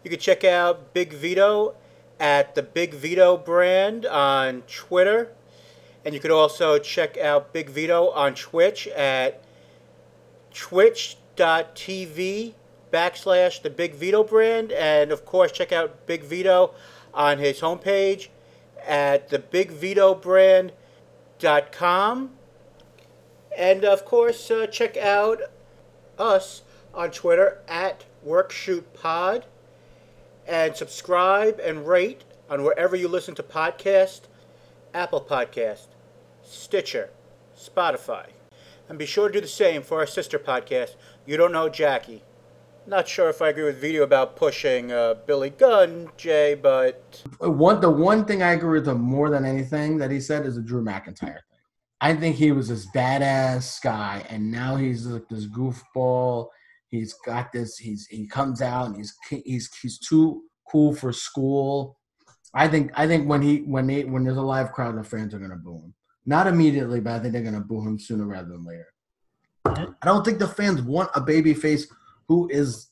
[0.03, 1.75] You can check out Big Vito
[2.19, 5.33] at the Big Vito brand on Twitter.
[6.05, 9.45] And you could also check out Big Vito on Twitch at
[11.39, 12.53] twitch.tv
[12.93, 14.73] backslash the Big Vito brand.
[14.73, 16.75] And of course, check out Big Vito
[17.15, 18.27] on his homepage
[18.87, 22.31] at thebigvitobrand.com.
[23.57, 25.41] And of course, uh, check out
[26.19, 26.63] us
[26.95, 29.45] on Twitter at WorkShootPod
[30.47, 34.23] and subscribe and rate on wherever you listen to podcasts
[34.95, 35.89] Apple Podcast,
[36.43, 37.11] Stitcher,
[37.57, 38.29] Spotify.
[38.89, 40.95] And be sure to do the same for our sister podcast,
[41.29, 42.23] You Don't Know Jackie.
[42.87, 47.83] Not sure if I agree with Vito about pushing uh, Billy Gunn, Jay, but One
[47.83, 50.63] the one thing I agree with him more than anything that he said is the
[50.63, 51.35] Drew McIntyre thing.
[52.01, 56.49] I think he was this badass guy, and now he's like this goofball.
[56.89, 57.77] He's got this.
[57.77, 61.99] He's he comes out and he's he's he's too cool for school.
[62.55, 65.35] I think I think when he when they when there's a live crowd, the fans
[65.35, 65.95] are gonna boo him.
[66.25, 68.87] Not immediately, but I think they're gonna boo him sooner rather than later.
[69.77, 71.87] I don't think the fans want a baby face
[72.27, 72.91] who is.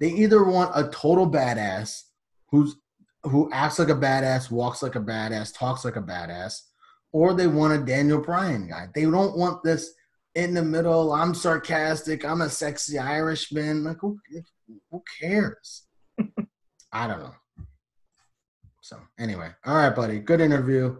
[0.00, 2.02] They either want a total badass
[2.50, 2.76] who's
[3.22, 6.60] who acts like a badass, walks like a badass, talks like a badass,
[7.12, 8.88] or they want a Daniel Bryan guy.
[8.94, 9.92] They don't want this
[10.34, 11.12] in the middle.
[11.12, 12.24] I'm sarcastic.
[12.24, 13.84] I'm a sexy Irishman.
[13.84, 14.18] Like who,
[14.90, 15.86] who cares?
[16.92, 17.34] I don't know.
[18.80, 20.20] So anyway, all right, buddy.
[20.20, 20.96] Good interview.